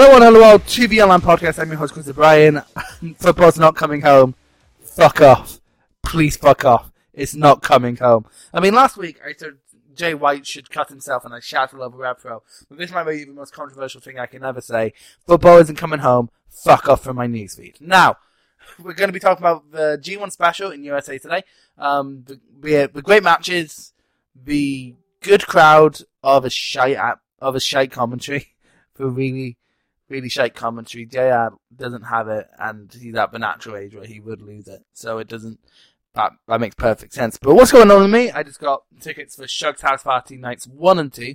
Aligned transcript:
Hello 0.00 0.14
and 0.14 0.22
hello 0.22 0.44
all 0.44 0.58
to 0.60 0.86
the 0.86 1.02
online 1.02 1.20
podcast. 1.20 1.58
I'm 1.58 1.70
your 1.70 1.78
host, 1.78 1.92
Chris 1.92 2.06
O'Brien. 2.06 2.62
Football's 3.16 3.58
not 3.58 3.74
coming 3.74 4.02
home. 4.02 4.36
Fuck 4.80 5.20
off. 5.20 5.60
Please 6.04 6.36
fuck 6.36 6.64
off. 6.64 6.92
It's 7.12 7.34
not 7.34 7.64
coming 7.64 7.96
home. 7.96 8.24
I 8.54 8.60
mean, 8.60 8.74
last 8.74 8.96
week 8.96 9.18
I 9.26 9.32
said 9.36 9.54
Jay 9.96 10.14
White 10.14 10.46
should 10.46 10.70
cut 10.70 10.88
himself 10.88 11.24
and 11.24 11.34
I 11.34 11.40
shouted 11.40 11.80
over 11.80 11.98
Repro. 11.98 12.42
But 12.68 12.78
this 12.78 12.92
might 12.92 13.08
be 13.08 13.24
the 13.24 13.32
most 13.32 13.52
controversial 13.52 14.00
thing 14.00 14.20
I 14.20 14.26
can 14.26 14.44
ever 14.44 14.60
say. 14.60 14.92
Football 15.26 15.58
isn't 15.58 15.74
coming 15.74 15.98
home. 15.98 16.30
Fuck 16.48 16.88
off 16.88 17.02
from 17.02 17.16
my 17.16 17.26
newsfeed. 17.26 17.80
Now, 17.80 18.18
we're 18.78 18.92
going 18.92 19.08
to 19.08 19.12
be 19.12 19.18
talking 19.18 19.42
about 19.42 19.72
the 19.72 20.00
G1 20.00 20.30
special 20.30 20.70
in 20.70 20.84
USA 20.84 21.18
today. 21.18 21.42
Um, 21.76 22.22
the, 22.24 22.40
the, 22.60 22.90
the 22.94 23.02
great 23.02 23.24
matches, 23.24 23.92
the 24.44 24.94
good 25.22 25.48
crowd 25.48 25.98
of 26.22 26.44
a 26.44 26.50
shite, 26.50 26.96
of 27.40 27.56
a 27.56 27.60
shite 27.60 27.90
commentary 27.90 28.54
for 28.94 29.08
really 29.08 29.56
really 30.08 30.28
shite 30.28 30.54
commentary. 30.54 31.06
JR 31.06 31.54
doesn't 31.74 32.02
have 32.02 32.28
it, 32.28 32.48
and 32.58 32.92
he's 32.92 33.14
at 33.14 33.32
the 33.32 33.38
natural 33.38 33.76
age 33.76 33.94
where 33.94 34.06
he 34.06 34.20
would 34.20 34.42
lose 34.42 34.68
it. 34.68 34.84
So 34.92 35.18
it 35.18 35.28
doesn't. 35.28 35.60
That, 36.14 36.32
that 36.48 36.60
makes 36.60 36.74
perfect 36.74 37.12
sense. 37.12 37.38
But 37.40 37.54
what's 37.54 37.70
going 37.70 37.90
on 37.90 38.02
with 38.02 38.10
me? 38.10 38.30
I 38.30 38.42
just 38.42 38.58
got 38.58 38.82
tickets 39.00 39.36
for 39.36 39.46
Shug's 39.46 39.82
House 39.82 40.02
Party 40.02 40.36
nights 40.36 40.66
one 40.66 40.98
and 40.98 41.12
two. 41.12 41.34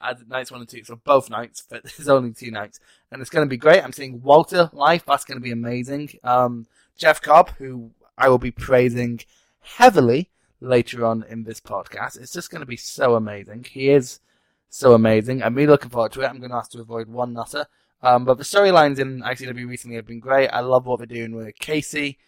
Uh, 0.00 0.14
nights 0.28 0.50
one 0.50 0.60
and 0.60 0.68
two, 0.68 0.82
so 0.82 0.96
both 0.96 1.30
nights, 1.30 1.64
but 1.68 1.84
there's 1.96 2.08
only 2.08 2.32
two 2.32 2.50
nights. 2.50 2.80
And 3.10 3.20
it's 3.20 3.30
going 3.30 3.46
to 3.46 3.50
be 3.50 3.56
great. 3.56 3.82
I'm 3.82 3.92
seeing 3.92 4.20
Walter 4.20 4.68
live. 4.72 5.04
That's 5.06 5.24
going 5.24 5.38
to 5.38 5.42
be 5.42 5.52
amazing. 5.52 6.10
Um, 6.24 6.66
Jeff 6.96 7.22
Cobb, 7.22 7.50
who 7.58 7.92
I 8.18 8.28
will 8.28 8.38
be 8.38 8.50
praising 8.50 9.20
heavily 9.60 10.30
later 10.60 11.06
on 11.06 11.24
in 11.28 11.44
this 11.44 11.60
podcast. 11.60 12.20
It's 12.20 12.32
just 12.32 12.50
going 12.50 12.60
to 12.60 12.66
be 12.66 12.76
so 12.76 13.14
amazing. 13.14 13.66
He 13.70 13.90
is 13.90 14.20
so 14.68 14.94
amazing. 14.94 15.42
I'm 15.42 15.54
really 15.54 15.68
looking 15.68 15.90
forward 15.90 16.12
to 16.12 16.22
it. 16.22 16.26
I'm 16.26 16.38
going 16.38 16.50
to 16.50 16.56
ask 16.56 16.72
to 16.72 16.80
avoid 16.80 17.08
one 17.08 17.32
nutter. 17.32 17.66
Um, 18.02 18.24
but 18.24 18.36
the 18.38 18.44
storylines 18.44 18.98
in 18.98 19.20
ICW 19.22 19.68
recently 19.68 19.96
have 19.96 20.06
been 20.06 20.20
great. 20.20 20.48
I 20.48 20.60
love 20.60 20.86
what 20.86 20.98
they're 20.98 21.06
doing 21.06 21.36
with 21.36 21.58
Casey. 21.58 22.18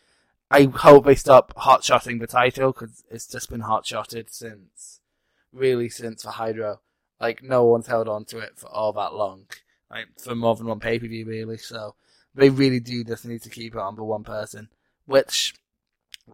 I 0.50 0.64
hope 0.64 1.04
they 1.04 1.16
stop 1.16 1.52
hot 1.56 1.82
shotting 1.82 2.18
the 2.18 2.26
title 2.26 2.72
because 2.72 3.02
it's 3.10 3.26
just 3.26 3.50
been 3.50 3.60
hot 3.60 3.84
shotted 3.86 4.32
since, 4.32 5.00
really 5.52 5.88
since 5.88 6.22
for 6.22 6.30
Hydro. 6.30 6.80
Like 7.20 7.42
no 7.42 7.64
one's 7.64 7.88
held 7.88 8.08
on 8.08 8.24
to 8.26 8.38
it 8.38 8.52
for 8.56 8.68
all 8.68 8.92
that 8.92 9.14
long, 9.14 9.46
like 9.90 10.06
for 10.18 10.34
more 10.34 10.54
than 10.54 10.66
one 10.66 10.80
pay 10.80 10.98
per 10.98 11.06
view 11.06 11.24
really. 11.24 11.58
So 11.58 11.96
they 12.34 12.50
really 12.50 12.80
do 12.80 13.02
just 13.02 13.24
need 13.24 13.42
to 13.42 13.50
keep 13.50 13.74
it 13.74 13.80
on 13.80 13.96
for 13.96 14.04
one 14.04 14.22
person, 14.22 14.68
which 15.06 15.54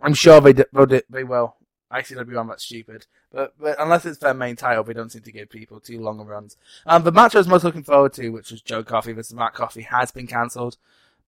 I'm 0.02 0.14
sure 0.14 0.40
they 0.40 0.52
they, 0.52 1.02
they 1.08 1.24
will. 1.24 1.56
ICW 1.92 2.38
on 2.38 2.48
that's 2.48 2.64
stupid. 2.64 3.06
But, 3.32 3.54
but 3.58 3.76
unless 3.80 4.06
it's 4.06 4.18
their 4.18 4.34
main 4.34 4.56
title, 4.56 4.84
they 4.84 4.92
don't 4.92 5.10
seem 5.10 5.22
to 5.22 5.32
give 5.32 5.50
people 5.50 5.80
too 5.80 6.00
long 6.00 6.20
runs. 6.24 6.56
Um, 6.86 7.02
the 7.02 7.12
match 7.12 7.34
I 7.34 7.38
was 7.38 7.48
most 7.48 7.64
looking 7.64 7.82
forward 7.82 8.12
to, 8.14 8.30
which 8.30 8.50
was 8.50 8.62
Joe 8.62 8.82
Coffey 8.82 9.12
versus 9.12 9.34
Matt 9.34 9.54
Coffey, 9.54 9.82
has 9.82 10.10
been 10.10 10.26
cancelled. 10.26 10.76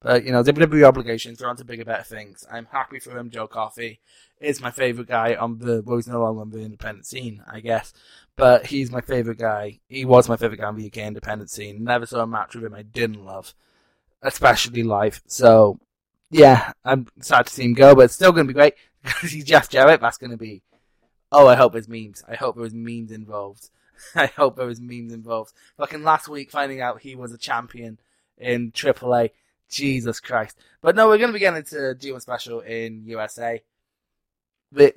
But, 0.00 0.24
you 0.24 0.32
know, 0.32 0.42
WWE 0.42 0.86
obligations, 0.86 1.38
they're 1.38 1.48
on 1.48 1.56
to 1.56 1.64
bigger, 1.64 1.84
better 1.84 2.02
things. 2.02 2.44
I'm 2.50 2.66
happy 2.66 2.98
for 2.98 3.16
him. 3.16 3.30
Joe 3.30 3.46
Coffey 3.46 4.00
is 4.40 4.60
my 4.60 4.72
favourite 4.72 5.08
guy 5.08 5.34
on 5.36 5.58
the, 5.58 5.82
well, 5.84 5.96
he's 5.96 6.08
no 6.08 6.20
longer 6.20 6.40
on 6.40 6.50
the 6.50 6.60
independent 6.60 7.06
scene, 7.06 7.42
I 7.48 7.60
guess. 7.60 7.92
But 8.34 8.66
he's 8.66 8.90
my 8.90 9.00
favourite 9.00 9.38
guy. 9.38 9.78
He 9.88 10.04
was 10.04 10.28
my 10.28 10.36
favourite 10.36 10.60
guy 10.60 10.66
on 10.66 10.76
the 10.76 10.86
UK 10.86 10.98
independent 10.98 11.50
scene. 11.50 11.84
Never 11.84 12.06
saw 12.06 12.22
a 12.22 12.26
match 12.26 12.54
with 12.54 12.64
him 12.64 12.74
I 12.74 12.82
didn't 12.82 13.24
love, 13.24 13.54
especially 14.22 14.82
live. 14.82 15.22
So, 15.26 15.78
yeah, 16.30 16.72
I'm 16.84 17.06
sad 17.20 17.46
to 17.46 17.52
see 17.52 17.64
him 17.64 17.74
go, 17.74 17.94
but 17.94 18.06
it's 18.06 18.14
still 18.14 18.32
going 18.32 18.46
to 18.46 18.52
be 18.52 18.58
great 18.58 18.74
because 19.02 19.30
he's 19.32 19.44
Jeff 19.44 19.68
Jarrett. 19.68 20.00
That's 20.00 20.18
going 20.18 20.30
to 20.30 20.36
be 20.36 20.62
Oh, 21.32 21.48
I 21.48 21.54
hope 21.54 21.72
there's 21.72 21.88
memes. 21.88 22.22
I 22.28 22.34
hope 22.34 22.56
there 22.56 22.62
was 22.62 22.74
memes 22.74 23.10
involved. 23.10 23.70
I 24.14 24.26
hope 24.26 24.56
there 24.56 24.66
was 24.66 24.80
memes 24.80 25.14
involved. 25.14 25.54
Fucking 25.78 26.04
last 26.04 26.28
week 26.28 26.50
finding 26.50 26.82
out 26.82 27.00
he 27.00 27.14
was 27.14 27.32
a 27.32 27.38
champion 27.38 27.98
in 28.36 28.70
AAA. 28.70 29.30
Jesus 29.70 30.20
Christ. 30.20 30.58
But 30.82 30.94
no, 30.94 31.08
we're 31.08 31.16
going 31.16 31.30
to 31.30 31.32
be 31.32 31.38
getting 31.38 31.58
into 31.58 31.76
G1 31.76 32.20
Special 32.20 32.60
in 32.60 33.04
USA. 33.06 33.62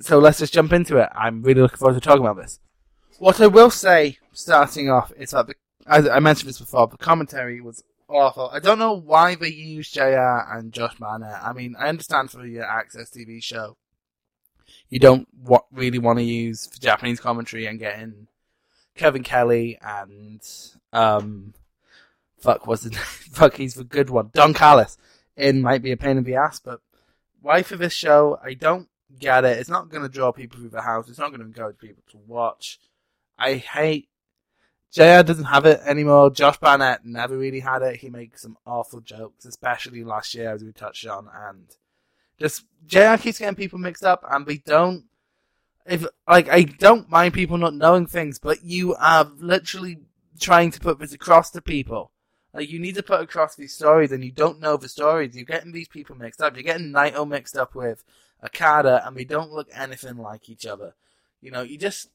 So 0.02 0.20
let's 0.20 0.40
just 0.40 0.54
jump 0.54 0.74
into 0.74 0.98
it. 0.98 1.08
I'm 1.16 1.42
really 1.42 1.62
looking 1.62 1.78
forward 1.78 1.94
to 1.94 2.02
talking 2.02 2.26
about 2.26 2.36
this. 2.36 2.60
What 3.18 3.40
I 3.40 3.48
will 3.48 3.70
say, 3.70 4.18
starting 4.34 4.90
off, 4.90 5.14
is 5.18 5.32
that, 5.32 5.48
the, 5.48 5.56
as 5.88 6.10
I 6.10 6.20
mentioned 6.20 6.50
this 6.50 6.60
before, 6.60 6.88
the 6.88 6.98
commentary 6.98 7.62
was 7.62 7.84
awful. 8.10 8.50
I 8.52 8.60
don't 8.60 8.80
know 8.80 8.94
why 8.94 9.36
they 9.36 9.48
used 9.48 9.94
JR 9.94 10.44
and 10.52 10.74
Josh 10.74 10.96
Barnett. 10.96 11.42
I 11.42 11.54
mean, 11.54 11.76
I 11.80 11.88
understand 11.88 12.32
for 12.32 12.46
your 12.46 12.66
Access 12.66 13.10
TV 13.10 13.42
show, 13.42 13.78
you 14.90 15.00
don't 15.00 15.28
wa- 15.44 15.63
really 15.72 16.00
want 16.00 16.19
to 16.19 16.25
use 16.25 16.68
Japanese 16.68 17.19
commentary 17.19 17.66
and 17.66 17.79
get 17.79 18.00
in 18.00 18.28
Kevin 18.96 19.23
Kelly 19.23 19.78
and 19.81 20.41
um, 20.94 21.53
fuck 22.40 22.68
was 22.68 22.85
it? 22.85 22.95
fuck 22.95 23.56
he's 23.56 23.75
the 23.75 23.84
good 23.84 24.09
one. 24.09 24.29
Don 24.34 24.53
Callis 24.53 24.97
in 25.35 25.62
might 25.62 25.81
be 25.81 25.91
a 25.91 25.97
pain 25.97 26.18
in 26.18 26.24
the 26.24 26.35
ass, 26.35 26.59
but 26.59 26.81
why 27.41 27.62
for 27.62 27.75
this 27.75 27.94
show? 27.94 28.40
I 28.44 28.53
don't 28.53 28.88
get 29.19 29.45
it. 29.45 29.59
It's 29.59 29.69
not 29.69 29.90
going 29.90 30.03
to 30.03 30.09
draw 30.09 30.31
people 30.31 30.59
through 30.59 30.69
the 30.69 30.81
house. 30.81 31.09
It's 31.09 31.19
not 31.19 31.29
going 31.29 31.41
to 31.41 31.45
encourage 31.45 31.78
people 31.78 32.03
to 32.12 32.18
watch. 32.25 32.79
I 33.38 33.56
hate. 33.56 34.09
JR 34.91 35.24
doesn't 35.24 35.45
have 35.45 35.66
it 35.66 35.81
anymore. 35.85 36.31
Josh 36.31 36.57
Barnett 36.57 37.06
never 37.06 37.38
really 37.38 37.59
had 37.59 37.81
it. 37.81 37.97
He 37.97 38.09
makes 38.09 38.41
some 38.41 38.57
awful 38.66 39.01
jokes, 39.01 39.45
especially 39.45 40.06
last 40.06 40.34
year, 40.34 40.51
as 40.51 40.63
we 40.63 40.72
touched 40.72 41.06
on, 41.06 41.28
and 41.34 41.66
just 42.40 42.66
JR 42.85 43.16
keeps 43.18 43.40
getting 43.40 43.56
people 43.56 43.79
mixed 43.79 44.03
up, 44.03 44.23
and 44.29 44.46
we 44.46 44.59
don't. 44.59 45.06
If 45.85 46.06
like 46.28 46.50
I 46.50 46.63
don't 46.63 47.09
mind 47.09 47.34
people 47.34 47.57
not 47.57 47.75
knowing 47.75 48.07
things, 48.07 48.40
but 48.40 48.63
you 48.63 48.96
are 48.96 49.31
literally 49.38 50.00
trying 50.40 50.72
to 50.72 50.79
put 50.79 51.00
this 51.00 51.13
across 51.13 51.51
to 51.51 51.62
people. 51.62 52.12
Like 52.53 52.69
you 52.69 52.79
need 52.79 52.95
to 52.95 53.03
put 53.03 53.22
across 53.22 53.56
these 53.56 53.74
stories, 53.74 54.12
and 54.12 54.24
you 54.24 54.31
don't 54.31 54.59
know 54.59 54.78
the 54.78 54.90
stories. 54.90 55.35
You're 55.35 55.45
getting 55.45 55.72
these 55.72 55.88
people 55.88 56.16
mixed 56.16 56.41
up. 56.41 56.56
You're 56.56 56.63
getting 56.63 56.91
Naito 56.91 57.28
mixed 57.28 57.57
up 57.57 57.75
with 57.75 58.03
Okada, 58.44 59.06
and 59.06 59.16
they 59.16 59.25
don't 59.25 59.51
look 59.51 59.68
anything 59.74 60.18
like 60.18 60.50
each 60.50 60.66
other. 60.66 60.95
You 61.41 61.51
know, 61.51 61.62
you 61.62 61.78
just 61.78 62.09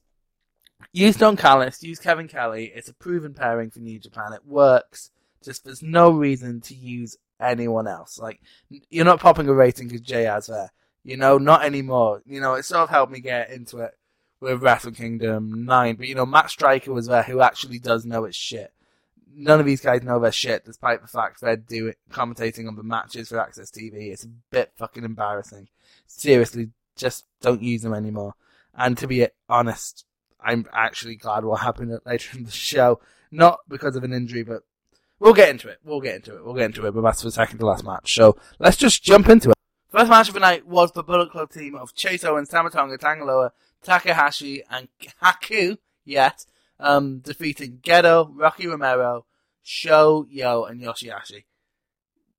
use 0.91 1.15
Don 1.15 1.37
Callis, 1.37 1.83
use 1.83 1.99
Kevin 1.99 2.27
Kelly. 2.27 2.71
It's 2.75 2.89
a 2.89 2.93
proven 2.93 3.33
pairing 3.33 3.69
for 3.69 3.79
New 3.79 3.99
Japan. 3.99 4.33
It 4.33 4.45
works. 4.45 5.11
Just 5.43 5.63
there's 5.63 5.81
no 5.81 6.11
reason 6.11 6.61
to 6.61 6.75
use 6.75 7.17
anyone 7.41 7.87
else. 7.87 8.19
Like 8.19 8.39
you're 8.69 9.05
not 9.05 9.19
popping 9.19 9.47
a 9.47 9.53
rating 9.53 9.87
because 9.87 10.01
JR's 10.01 10.47
there. 10.47 10.71
You 11.03 11.17
know, 11.17 11.37
not 11.37 11.65
anymore. 11.65 12.21
You 12.25 12.39
know, 12.39 12.53
it 12.53 12.63
sort 12.63 12.83
of 12.83 12.89
helped 12.89 13.11
me 13.11 13.19
get 13.19 13.49
into 13.49 13.79
it 13.79 13.97
with 14.39 14.61
Wrestle 14.61 14.91
Kingdom 14.91 15.65
9. 15.65 15.95
But, 15.95 16.07
you 16.07 16.15
know, 16.15 16.25
Matt 16.25 16.49
Striker 16.49 16.93
was 16.93 17.07
there 17.07 17.23
who 17.23 17.41
actually 17.41 17.79
does 17.79 18.05
know 18.05 18.25
his 18.25 18.35
shit. 18.35 18.73
None 19.33 19.59
of 19.59 19.65
these 19.65 19.81
guys 19.81 20.03
know 20.03 20.19
their 20.19 20.31
shit, 20.31 20.65
despite 20.65 21.01
the 21.01 21.07
fact 21.07 21.39
they're 21.39 21.55
doing 21.55 21.93
commentating 22.11 22.67
on 22.67 22.75
the 22.75 22.83
matches 22.83 23.29
for 23.29 23.37
AXS 23.37 23.71
TV. 23.71 24.11
It's 24.11 24.25
a 24.25 24.31
bit 24.49 24.73
fucking 24.75 25.05
embarrassing. 25.05 25.69
Seriously, 26.05 26.71
just 26.97 27.25
don't 27.39 27.63
use 27.63 27.81
them 27.81 27.93
anymore. 27.93 28.33
And 28.75 28.97
to 28.97 29.07
be 29.07 29.27
honest, 29.47 30.05
I'm 30.39 30.65
actually 30.73 31.15
glad 31.15 31.45
what 31.45 31.61
happened 31.61 31.97
later 32.05 32.37
in 32.37 32.43
the 32.43 32.51
show. 32.51 32.99
Not 33.31 33.59
because 33.69 33.95
of 33.95 34.03
an 34.03 34.13
injury, 34.13 34.43
but 34.43 34.63
We'll 35.21 35.35
get 35.35 35.49
into 35.49 35.69
it. 35.69 35.77
We'll 35.83 36.01
get 36.01 36.15
into 36.15 36.35
it. 36.35 36.43
We'll 36.43 36.55
get 36.55 36.65
into 36.65 36.83
it. 36.87 36.95
But 36.95 37.01
that's 37.01 37.21
the 37.21 37.31
second 37.31 37.59
to 37.59 37.65
last 37.67 37.83
match. 37.83 38.15
So 38.15 38.37
let's 38.57 38.75
just 38.75 39.03
jump 39.03 39.29
into 39.29 39.51
it. 39.51 39.55
First 39.91 40.09
match 40.09 40.29
of 40.29 40.33
the 40.33 40.39
night 40.39 40.65
was 40.65 40.91
the 40.93 41.03
Bullet 41.03 41.29
Club 41.29 41.51
team 41.51 41.75
of 41.75 41.93
Chase 41.93 42.23
Owens, 42.23 42.49
Tama 42.49 42.71
Tonga, 42.71 42.97
Tanga 42.97 43.23
Loa, 43.23 43.51
Takahashi, 43.83 44.63
and 44.71 44.87
Haku, 45.21 45.77
yet, 46.03 46.45
um, 46.79 47.19
defeating 47.19 47.81
Gedo, 47.83 48.31
Rocky 48.33 48.65
Romero, 48.65 49.25
Sho, 49.61 50.25
Yo, 50.27 50.63
and 50.63 50.81
Yoshihashi. 50.81 51.43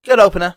Good 0.02 0.18
opener. 0.18 0.56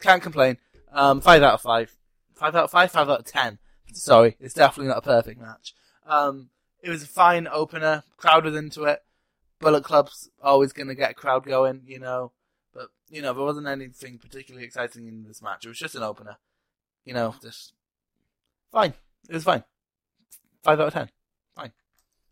Can't 0.00 0.22
complain. 0.22 0.58
Um, 0.92 1.20
five 1.20 1.42
out 1.42 1.54
of 1.54 1.60
five. 1.60 1.96
Five 2.34 2.54
out 2.54 2.64
of 2.64 2.70
five? 2.70 2.92
Five 2.92 3.08
out 3.08 3.20
of 3.20 3.26
ten. 3.26 3.58
Sorry. 3.92 4.36
It's 4.38 4.54
definitely 4.54 4.90
not 4.90 4.98
a 4.98 5.02
perfect 5.02 5.40
match. 5.40 5.74
Um, 6.06 6.50
it 6.82 6.90
was 6.90 7.02
a 7.02 7.08
fine 7.08 7.48
opener. 7.50 8.04
Crowd 8.16 8.44
was 8.44 8.54
into 8.54 8.84
it. 8.84 9.02
Bullet 9.64 9.82
Club's 9.82 10.30
always 10.42 10.74
going 10.74 10.88
to 10.88 10.94
get 10.94 11.12
a 11.12 11.14
crowd 11.14 11.44
going, 11.46 11.82
you 11.86 11.98
know. 11.98 12.32
But, 12.74 12.88
you 13.08 13.22
know, 13.22 13.32
there 13.32 13.44
wasn't 13.44 13.66
anything 13.66 14.18
particularly 14.18 14.66
exciting 14.66 15.08
in 15.08 15.24
this 15.24 15.40
match. 15.40 15.64
It 15.64 15.68
was 15.68 15.78
just 15.78 15.94
an 15.94 16.02
opener. 16.02 16.36
You 17.06 17.14
know, 17.14 17.34
just 17.42 17.72
fine. 18.70 18.92
It 19.28 19.34
was 19.34 19.44
fine. 19.44 19.64
Five 20.62 20.80
out 20.80 20.88
of 20.88 20.92
ten. 20.92 21.10
Fine. 21.56 21.72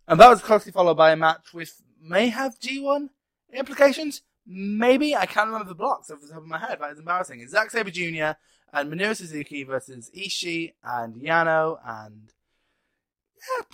And 0.07 0.21
that 0.21 0.29
was 0.29 0.43
closely 0.43 0.73
followed 0.73 0.97
by 0.97 1.13
a 1.13 1.17
match 1.17 1.55
with 1.55 1.81
may 2.03 2.29
have 2.29 2.59
G1 2.59 3.09
implications. 3.53 4.23
Maybe 4.47 5.17
I 5.17 5.27
can't 5.27 5.47
remember 5.47 5.69
the 5.69 5.75
blocks 5.75 6.11
off 6.11 6.21
the 6.21 6.29
top 6.29 6.39
of 6.39 6.47
my 6.47 6.59
head. 6.59 6.79
That 6.81 6.93
is 6.93 6.99
embarrassing. 6.99 7.41
It's 7.41 7.53
Zack 7.53 7.71
Sabre 7.71 7.91
Jr. 7.91 8.37
and 8.73 8.93
Minoru 8.93 9.17
Suzuki 9.17 9.65
versus 9.65 10.11
Ishii 10.17 10.73
and 10.83 11.15
Yano 11.15 11.79
and 11.87 12.33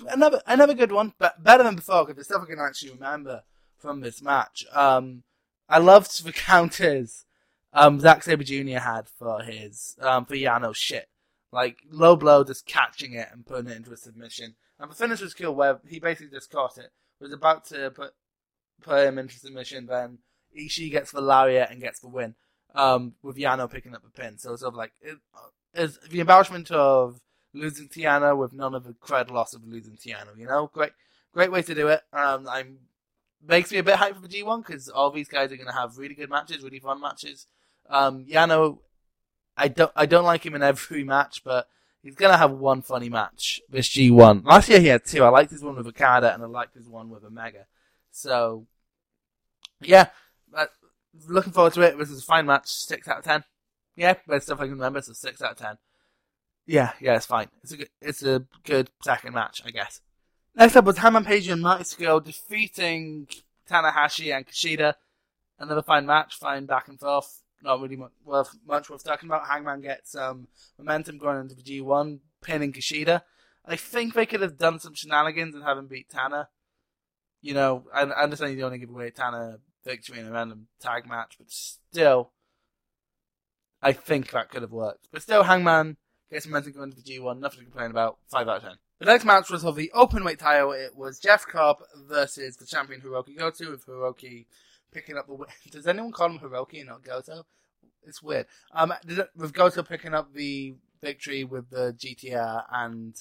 another 0.09 0.41
another 0.47 0.75
good 0.75 0.93
one, 0.93 1.15
but 1.19 1.43
better 1.43 1.63
than 1.63 1.77
before 1.77 2.05
because 2.05 2.17
the 2.17 2.25
stuff 2.25 2.43
I 2.43 2.51
can 2.51 2.61
actually 2.61 2.93
remember 2.93 3.43
from 3.79 4.01
this 4.01 4.23
match. 4.23 4.65
Um, 4.73 5.23
I 5.69 5.79
loved 5.79 6.25
the 6.25 6.33
counters 6.33 7.25
um, 7.73 8.01
Zack 8.01 8.23
Sabre 8.23 8.45
Jr. 8.45 8.79
had 8.79 9.09
for 9.09 9.43
his 9.43 9.97
um, 10.01 10.25
for 10.25 10.35
Yano's 10.35 10.77
shit, 10.77 11.09
like 11.53 11.79
low 11.91 12.17
blow, 12.17 12.45
just 12.45 12.67
catching 12.67 13.13
it 13.13 13.29
and 13.33 13.47
putting 13.47 13.71
it 13.71 13.77
into 13.77 13.93
a 13.93 13.97
submission. 13.97 14.57
And 14.79 14.91
the 14.91 14.95
finish 14.95 15.21
was 15.21 15.35
cool, 15.35 15.55
where 15.55 15.81
he 15.87 15.99
basically 15.99 16.37
just 16.37 16.51
caught 16.51 16.79
it, 16.79 16.91
was 17.21 17.33
about 17.33 17.65
to 17.67 17.91
put 17.91 18.13
put 18.83 19.07
him 19.07 19.19
into 19.19 19.39
submission, 19.39 19.87
then 19.87 20.19
Ishii 20.59 20.91
gets 20.91 21.11
the 21.11 21.21
lariat 21.21 21.71
and 21.71 21.81
gets 21.81 22.01
the 22.01 22.09
win. 22.09 22.35
Um, 22.75 23.15
with 23.23 23.37
Yano 23.37 23.71
picking 23.71 23.95
up 23.95 24.03
the 24.03 24.11
pin, 24.11 24.39
so 24.39 24.53
it's 24.53 24.61
sort 24.61 24.75
of 24.75 24.77
like 24.77 24.93
it, 25.01 25.17
it's 25.75 25.99
the 26.09 26.21
embellishment 26.21 26.71
of 26.71 27.19
losing 27.55 27.89
Tiana 27.89 28.37
with 28.37 28.53
none 28.53 28.75
of 28.75 28.85
the 28.85 28.93
cred 28.93 29.31
loss 29.31 29.55
of 29.55 29.67
losing 29.67 29.97
Tiana. 29.97 30.37
You 30.37 30.47
know, 30.47 30.71
great, 30.73 30.93
great 31.33 31.53
way 31.53 31.63
to 31.63 31.75
do 31.75 31.89
it. 31.89 32.03
Um, 32.13 32.49
I'm 32.49 32.79
makes 33.47 33.71
me 33.71 33.79
a 33.79 33.83
bit 33.83 33.97
hyped 33.97 34.17
for 34.17 34.21
the 34.21 34.29
G1 34.29 34.67
because 34.67 34.89
all 34.89 35.11
these 35.11 35.29
guys 35.29 35.53
are 35.53 35.57
going 35.57 35.69
to 35.69 35.73
have 35.73 35.99
really 35.99 36.15
good 36.15 36.31
matches, 36.31 36.63
really 36.63 36.81
fun 36.81 37.01
matches. 37.01 37.47
Um, 37.89 38.25
Yano, 38.25 38.79
I 39.57 39.69
don't, 39.69 39.93
I 39.95 40.07
don't 40.07 40.25
like 40.25 40.45
him 40.45 40.55
in 40.55 40.63
every 40.63 41.05
match, 41.05 41.43
but 41.45 41.69
he's 42.03 42.17
going 42.17 42.33
to 42.33 42.39
have 42.39 42.53
one 42.53 42.83
funny 42.83 43.09
match 43.09 43.61
this 43.69 43.89
G1. 43.89 44.45
Last 44.45 44.69
year 44.69 44.81
he 44.81 44.89
had 44.89 45.05
two. 45.05 45.25
I 45.25 45.29
liked 45.29 45.51
his 45.51 45.63
one 45.63 45.77
with 45.77 45.87
Okada 45.87 46.35
and 46.35 46.43
I 46.43 46.47
liked 46.47 46.75
his 46.75 46.89
one 46.89 47.11
with 47.11 47.25
Omega. 47.25 47.67
So, 48.11 48.67
yeah, 49.81 50.09
but 50.51 50.71
looking 51.27 51.53
forward 51.53 51.75
to 51.75 51.83
it. 51.83 51.99
This 51.99 52.11
is 52.11 52.23
a 52.23 52.27
fine 52.27 52.47
match. 52.47 52.69
Six 52.69 53.07
out 53.09 53.19
of 53.19 53.25
ten. 53.25 53.45
Yeah, 53.97 54.15
best 54.27 54.47
stuff 54.47 54.61
I 54.61 54.65
can 54.65 54.73
remember. 54.73 55.03
So 55.03 55.13
six 55.13 55.43
out 55.43 55.53
of 55.53 55.57
ten. 55.59 55.79
Yeah, 56.69 56.93
yeah, 57.01 57.17
it's 57.17 57.25
fine. 57.25 57.49
It's 57.63 57.73
a 57.73 57.77
good, 57.79 57.89
it's 58.03 58.23
a 58.23 58.45
good 58.63 58.91
second 59.03 59.33
match, 59.33 59.63
I 59.65 59.71
guess. 59.71 60.03
Next 60.55 60.77
up 60.77 60.85
was 60.85 60.99
Hangman 60.99 61.25
Page 61.25 61.49
and 61.49 61.63
Marty 61.63 61.85
Scurll 61.85 62.23
defeating 62.23 63.27
Tanahashi 63.69 64.37
and 64.37 64.47
Kushida. 64.47 64.93
Another 65.59 65.81
fine 65.81 66.05
match, 66.05 66.35
fine 66.39 66.67
back 66.67 66.89
and 66.89 67.01
forth. 67.01 67.43
Not 67.63 67.81
really 67.81 67.97
much 67.97 68.11
worth, 68.23 68.55
much 68.67 68.91
worth 68.91 69.03
talking 69.03 69.31
about. 69.31 69.47
Hangman 69.47 69.81
gets 69.81 70.15
um, 70.15 70.47
momentum 70.79 71.17
going 71.17 71.41
into 71.41 71.55
the 71.55 71.63
G1, 71.63 72.19
pinning 72.43 72.75
Kushida. 72.75 73.23
I 73.65 73.77
think 73.77 74.13
they 74.13 74.27
could 74.27 74.43
have 74.43 74.59
done 74.59 74.79
some 74.79 74.95
shenanigans 74.95 75.55
and 75.55 75.65
have 75.65 75.79
him 75.79 75.87
beat 75.87 76.11
Tana. 76.11 76.51
You 77.41 77.55
know, 77.55 77.87
I, 77.95 78.03
I 78.03 78.25
understand 78.25 78.53
you 78.53 78.59
don't 78.59 78.73
want 78.73 78.75
to 78.75 78.87
give 78.87 78.95
away 78.95 79.11
Tana 79.11 79.61
victory 79.87 80.19
in 80.19 80.27
a 80.27 80.33
random 80.33 80.67
tag 80.81 81.09
match, 81.09 81.37
but 81.39 81.51
still, 81.51 82.33
I 83.81 83.95
think 83.95 84.33
that 84.33 84.51
could 84.51 84.61
have 84.61 84.71
worked. 84.71 85.09
But 85.11 85.23
still, 85.23 85.45
Hangman 85.45 85.97
Momentum 86.47 86.73
going 86.73 86.91
to 86.91 86.97
the 86.97 87.03
G1. 87.03 87.39
Nothing 87.39 87.61
to 87.61 87.65
complain 87.65 87.91
about. 87.91 88.19
5 88.31 88.49
out 88.49 88.57
of 88.59 88.63
10. 88.63 88.73
The 88.99 89.05
next 89.07 89.25
match 89.25 89.51
was 89.51 89.65
of 89.65 89.77
the 89.77 89.91
open 89.93 90.25
weight 90.25 90.39
title. 90.41 90.73
It 90.73 90.97
was 90.97 91.21
Jeff 91.21 91.47
Cobb 91.47 91.79
versus 92.09 92.57
the 92.57 92.67
champion 92.67 93.01
Hiroki 93.01 93.37
Goto, 93.39 93.71
with 93.71 93.87
Hiroki 93.87 94.47
picking 94.93 95.17
up 95.17 95.27
the 95.27 95.35
win. 95.35 95.49
Does 95.71 95.87
anyone 95.87 96.13
call 96.13 96.31
him 96.31 96.39
Hiroki 96.39 96.81
and 96.81 96.89
not 96.89 97.05
Goto? 97.05 97.47
It's 98.05 98.23
weird. 98.23 98.47
Um, 98.73 98.93
with 99.37 99.53
Goto 99.53 99.83
picking 99.83 100.15
up 100.15 100.33
the 100.33 100.75
victory 101.01 101.45
with 101.45 101.71
the 101.71 101.95
GTR 101.97 102.65
and 102.73 103.15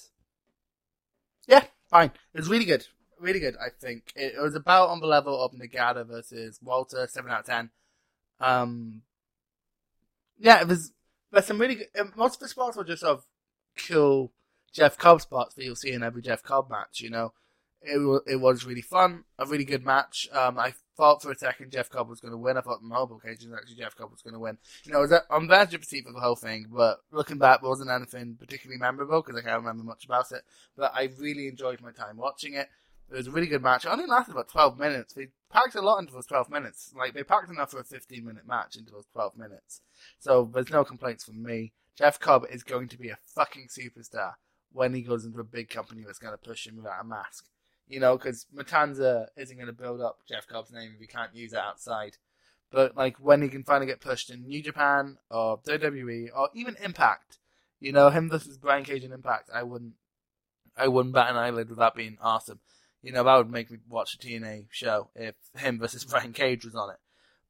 yeah, 1.48 1.64
fine. 1.90 2.12
It 2.34 2.40
was 2.40 2.50
really 2.50 2.66
good, 2.66 2.86
really 3.20 3.40
good. 3.40 3.56
I 3.58 3.70
think 3.80 4.12
it, 4.16 4.34
it 4.36 4.42
was 4.42 4.56
about 4.56 4.90
on 4.90 5.00
the 5.00 5.08
level 5.08 5.42
of 5.44 5.54
Nagata 5.54 6.06
versus 6.06 6.60
Walter, 6.62 7.08
seven 7.08 7.32
out 7.32 7.42
of 7.42 7.46
ten. 7.46 7.70
Um, 8.40 9.02
yeah, 10.40 10.62
it 10.62 10.68
was 10.68 10.92
there's 11.32 11.46
some 11.46 11.60
really 11.60 11.76
good, 11.76 11.88
most 12.16 12.36
of 12.36 12.40
the 12.42 12.48
spots 12.48 12.78
were 12.78 12.84
just 12.84 13.04
of 13.04 13.26
cool 13.88 14.32
Jeff 14.74 14.98
Cobb 14.98 15.22
spots 15.22 15.56
that 15.56 15.64
you'll 15.64 15.76
see 15.76 15.92
in 15.92 16.04
every 16.04 16.22
Jeff 16.22 16.44
Cobb 16.44 16.70
match. 16.70 17.02
You 17.02 17.10
know, 17.10 17.34
it 17.82 18.24
it 18.28 18.36
was 18.38 18.66
really 18.66 18.82
fun, 18.82 19.24
a 19.38 19.46
really 19.46 19.66
good 19.66 19.86
match. 19.86 20.28
Um, 20.32 20.58
I 20.60 20.74
thought 20.96 21.22
for 21.22 21.32
a 21.32 21.38
second 21.38 21.72
Jeff 21.72 21.90
Cobb 21.90 22.10
was 22.10 22.20
going 22.20 22.32
to 22.32 22.38
win. 22.38 22.58
I 22.58 22.62
thought 22.62 22.80
on 22.82 22.90
multiple 22.90 23.22
occasions 23.24 23.54
actually 23.54 23.76
Jeff 23.76 23.96
Cobb 23.96 24.12
was 24.12 24.22
going 24.22 24.34
to 24.34 24.40
win. 24.40 24.58
You 24.84 24.92
know, 24.92 25.00
I 25.00 25.02
was 25.02 25.14
on 25.30 25.48
the 25.48 25.60
edge 25.60 25.74
of 25.74 25.86
seat 25.86 26.06
for 26.06 26.14
the 26.14 26.20
whole 26.20 26.36
thing, 26.36 26.68
but 26.72 27.00
looking 27.12 27.38
back, 27.38 27.62
wasn't 27.62 27.92
anything 27.92 28.36
particularly 28.40 28.80
memorable 28.80 29.22
because 29.22 29.40
I 29.40 29.44
can't 29.44 29.62
remember 29.62 29.84
much 29.84 30.06
about 30.06 30.32
it. 30.32 30.44
But 30.76 30.92
I 30.96 31.10
really 31.20 31.48
enjoyed 31.48 31.82
my 31.82 31.92
time 31.92 32.18
watching 32.18 32.54
it. 32.54 32.68
It 33.10 33.16
was 33.16 33.28
a 33.28 33.32
really 33.32 33.48
good 33.48 33.64
match. 33.64 33.86
It 33.86 33.90
only 33.90 34.06
lasted 34.06 34.34
about 34.34 34.50
12 34.50 34.78
minutes. 34.78 35.14
They 35.14 35.28
packed 35.50 35.76
a 35.76 35.82
lot 35.82 36.00
into 36.00 36.14
those 36.14 36.26
12 36.26 36.50
minutes. 36.50 36.94
Like, 36.98 37.14
they 37.14 37.24
packed 37.24 37.50
enough 37.50 37.72
for 37.72 37.80
a 37.80 37.86
15 37.86 38.26
minute 38.26 38.46
match 38.46 38.76
into 38.76 38.92
those 38.92 39.08
12 39.14 39.38
minutes. 39.38 39.82
So, 40.20 40.50
there's 40.54 40.70
no 40.70 40.84
complaints 40.84 41.24
from 41.24 41.42
me. 41.42 41.72
Jeff 41.98 42.20
Cobb 42.20 42.46
is 42.50 42.64
going 42.64 42.90
to 42.90 42.98
be 42.98 43.10
a 43.10 43.18
fucking 43.24 43.68
superstar 43.70 44.34
when 44.74 44.94
he 44.94 45.02
goes 45.02 45.26
into 45.26 45.40
a 45.40 45.46
big 45.46 45.70
company 45.70 46.04
that's 46.06 46.20
going 46.20 46.34
to 46.34 46.50
push 46.50 46.68
him 46.68 46.76
without 46.76 47.02
a 47.02 47.06
mask. 47.06 47.46
You 47.88 48.02
know, 48.02 48.18
because 48.18 48.46
Matanza 48.54 49.28
isn't 49.38 49.56
going 49.56 49.68
to 49.68 49.74
build 49.74 50.02
up 50.02 50.20
Jeff 50.28 50.46
Cobb's 50.46 50.72
name 50.72 50.92
if 50.94 51.00
he 51.00 51.08
can't 51.08 51.34
use 51.34 51.54
it 51.54 51.60
outside. 51.60 52.18
But, 52.70 52.98
like, 52.98 53.16
when 53.18 53.42
he 53.42 53.48
can 53.48 53.64
finally 53.64 53.86
get 53.86 54.02
pushed 54.02 54.30
in 54.30 54.46
New 54.46 54.62
Japan 54.62 55.18
or 55.32 55.60
WWE 55.60 56.28
or 56.36 56.50
even 56.54 56.76
Impact, 56.84 57.40
you 57.80 57.94
know, 57.94 58.10
him 58.10 58.30
versus 58.30 58.58
Brian 58.58 58.84
Cage 58.84 59.06
in 59.06 59.14
Impact, 59.14 59.50
I 59.54 59.64
wouldn't, 59.64 59.94
I 60.76 60.90
wouldn't 60.90 61.16
bat 61.16 61.30
an 61.30 61.38
eyelid 61.38 61.70
without 61.70 61.96
being 61.96 62.18
awesome. 62.22 62.60
You 63.02 63.12
know, 63.12 63.24
that 63.24 63.36
would 63.36 63.52
make 63.52 63.72
me 63.72 63.78
watch 63.88 64.16
a 64.16 64.18
TNA 64.18 64.66
show 64.70 65.10
if 65.16 65.36
him 65.56 65.80
versus 65.80 66.04
Brian 66.10 66.34
Cage 66.34 66.66
was 66.66 66.76
on 66.76 66.90
it. 66.92 66.98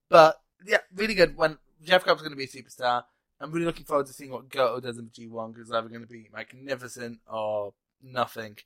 But 0.10 0.40
yeah, 0.66 0.80
really 0.94 1.14
good. 1.14 1.38
When 1.38 1.58
Jeff 1.84 2.06
Cobb's 2.06 2.22
going 2.22 2.32
to 2.32 2.38
be 2.38 2.46
a 2.46 2.48
superstar, 2.48 3.04
I'm 3.40 3.52
really 3.52 3.66
looking 3.66 3.86
forward 3.86 4.08
to 4.08 4.14
seeing 4.14 4.32
what 4.32 4.50
Goto 4.50 4.80
does 4.80 4.98
in 4.98 5.10
G1 5.10 5.54
because 5.54 5.72
either 5.72 5.90
going 5.90 6.02
to 6.02 6.08
be 6.08 6.30
magnificent 6.34 7.20
or 7.32 7.74
nothing. 8.02 8.58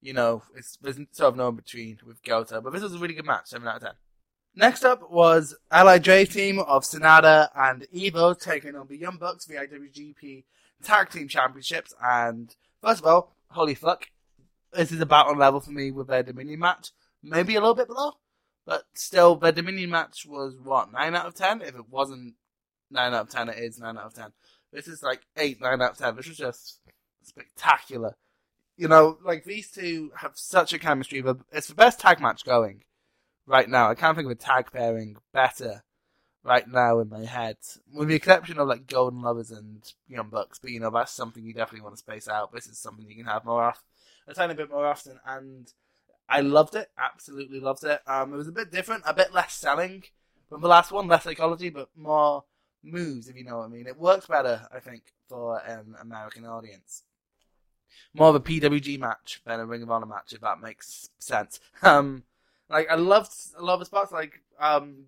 You 0.00 0.14
know, 0.14 0.42
it's 0.56 0.78
there's 0.80 0.96
sort 1.12 1.32
of 1.32 1.36
no 1.36 1.48
in 1.48 1.56
between 1.56 1.98
with 2.06 2.22
Goto. 2.22 2.60
But 2.60 2.72
this 2.72 2.82
was 2.82 2.94
a 2.94 2.98
really 2.98 3.14
good 3.14 3.26
match, 3.26 3.48
seven 3.48 3.68
out 3.68 3.76
of 3.76 3.82
ten. 3.82 3.92
Next 4.54 4.84
up 4.84 5.10
was 5.10 5.54
Lij 5.70 6.28
team 6.28 6.58
of 6.58 6.82
Sanada 6.82 7.50
and 7.54 7.86
EVIL 7.92 8.34
taking 8.34 8.74
on 8.74 8.88
the 8.88 8.96
Young 8.96 9.16
Bucks 9.16 9.44
the 9.44 9.54
IWGP 9.54 10.44
Tag 10.82 11.10
Team 11.10 11.28
Championships. 11.28 11.94
And 12.02 12.54
first 12.82 13.00
of 13.00 13.06
all, 13.06 13.36
holy 13.50 13.74
fuck, 13.74 14.06
this 14.72 14.92
is 14.92 15.00
about 15.00 15.28
on 15.28 15.38
level 15.38 15.60
for 15.60 15.70
me 15.70 15.90
with 15.90 16.08
their 16.08 16.22
Dominion 16.22 16.60
match. 16.60 16.90
Maybe 17.22 17.54
a 17.54 17.60
little 17.60 17.74
bit 17.74 17.88
below, 17.88 18.12
but 18.66 18.84
still, 18.94 19.36
their 19.36 19.52
Dominion 19.52 19.90
match 19.90 20.26
was 20.26 20.56
what 20.62 20.92
nine 20.92 21.14
out 21.14 21.26
of 21.26 21.34
ten. 21.34 21.60
If 21.60 21.74
it 21.74 21.88
wasn't 21.88 22.34
nine 22.90 23.12
out 23.12 23.22
of 23.22 23.30
ten, 23.30 23.48
it 23.48 23.58
is 23.58 23.78
nine 23.78 23.98
out 23.98 24.06
of 24.06 24.14
ten. 24.14 24.32
This 24.72 24.88
is 24.88 25.02
like 25.02 25.20
eight, 25.36 25.60
nine 25.60 25.82
out 25.82 25.92
of 25.92 25.98
ten. 25.98 26.16
This 26.16 26.28
was 26.28 26.36
just 26.36 26.80
spectacular. 27.22 28.16
You 28.76 28.88
know, 28.88 29.18
like 29.24 29.44
these 29.44 29.70
two 29.70 30.12
have 30.16 30.32
such 30.34 30.72
a 30.72 30.78
chemistry. 30.78 31.22
It's 31.52 31.66
the 31.66 31.74
best 31.74 32.00
tag 32.00 32.20
match 32.20 32.44
going 32.44 32.84
right 33.46 33.68
now. 33.68 33.90
I 33.90 33.94
can't 33.94 34.16
think 34.16 34.26
of 34.26 34.32
a 34.32 34.36
tag 34.36 34.72
pairing 34.72 35.16
better 35.34 35.82
right 36.42 36.66
now 36.66 37.00
in 37.00 37.10
my 37.10 37.26
head, 37.26 37.56
with 37.92 38.08
the 38.08 38.14
exception 38.14 38.58
of 38.58 38.66
like 38.68 38.86
Golden 38.86 39.20
Lovers 39.20 39.50
and 39.50 39.82
Young 40.08 40.30
Bucks. 40.30 40.58
But 40.58 40.70
you 40.70 40.80
know, 40.80 40.90
that's 40.90 41.12
something 41.12 41.44
you 41.44 41.52
definitely 41.52 41.82
want 41.82 41.96
to 41.96 41.98
space 41.98 42.28
out. 42.28 42.52
This 42.52 42.66
is 42.66 42.78
something 42.78 43.06
you 43.06 43.16
can 43.16 43.26
have 43.26 43.44
more 43.44 43.62
often 43.64 43.84
a 44.30 44.34
tiny 44.34 44.54
bit 44.54 44.70
more 44.70 44.86
often, 44.86 45.18
and 45.26 45.72
I 46.28 46.40
loved 46.40 46.74
it. 46.74 46.90
Absolutely 46.96 47.60
loved 47.60 47.84
it. 47.84 48.00
Um, 48.06 48.32
it 48.32 48.36
was 48.36 48.48
a 48.48 48.52
bit 48.52 48.70
different, 48.70 49.02
a 49.06 49.14
bit 49.14 49.34
less 49.34 49.54
selling 49.54 50.04
than 50.50 50.60
the 50.60 50.68
last 50.68 50.92
one, 50.92 51.08
less 51.08 51.24
psychology, 51.24 51.70
but 51.70 51.88
more 51.96 52.44
moves, 52.82 53.28
if 53.28 53.36
you 53.36 53.44
know 53.44 53.58
what 53.58 53.64
I 53.64 53.68
mean. 53.68 53.86
It 53.86 53.98
works 53.98 54.26
better, 54.26 54.68
I 54.74 54.80
think, 54.80 55.02
for 55.28 55.60
an 55.66 55.96
American 56.00 56.46
audience. 56.46 57.02
More 58.14 58.28
of 58.28 58.34
a 58.34 58.40
PWG 58.40 58.98
match 58.98 59.40
than 59.44 59.60
a 59.60 59.66
Ring 59.66 59.82
of 59.82 59.90
Honor 59.90 60.06
match, 60.06 60.32
if 60.32 60.40
that 60.40 60.60
makes 60.60 61.10
sense. 61.18 61.60
Um, 61.82 62.24
like 62.68 62.88
I 62.88 62.94
loved 62.94 63.32
a 63.58 63.64
lot 63.64 63.74
of 63.74 63.80
the 63.80 63.86
spots, 63.86 64.12
like 64.12 64.42
um, 64.60 65.06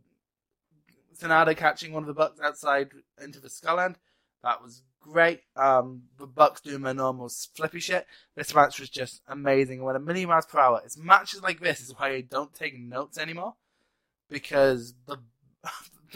Sanada 1.17 1.57
catching 1.57 1.93
one 1.93 2.02
of 2.02 2.09
the 2.09 2.14
bucks 2.14 2.41
outside 2.41 2.91
into 3.23 3.38
the 3.38 3.49
skull 3.49 3.79
end. 3.79 3.99
That 4.43 4.61
was 4.61 4.83
great. 5.02 5.42
Um, 5.56 6.02
the 6.18 6.26
Bucks 6.26 6.61
doing 6.61 6.82
their 6.82 6.94
normal 6.94 7.28
flippy 7.28 7.80
shit. 7.80 8.06
This 8.35 8.54
match 8.54 8.80
was 8.80 8.88
just 8.88 9.23
amazing. 9.28 9.82
Went 9.82 9.97
a 9.97 10.00
million 10.00 10.28
miles 10.28 10.47
per 10.47 10.59
hour. 10.59 10.80
It's 10.85 10.97
matches 10.97 11.42
like 11.42 11.61
this 11.61 11.80
is 11.80 11.94
why 11.97 12.11
I 12.11 12.21
don't 12.23 12.54
take 12.54 12.78
notes 12.78 13.18
anymore 13.18 13.54
because 14.30 14.94
the 15.06 15.18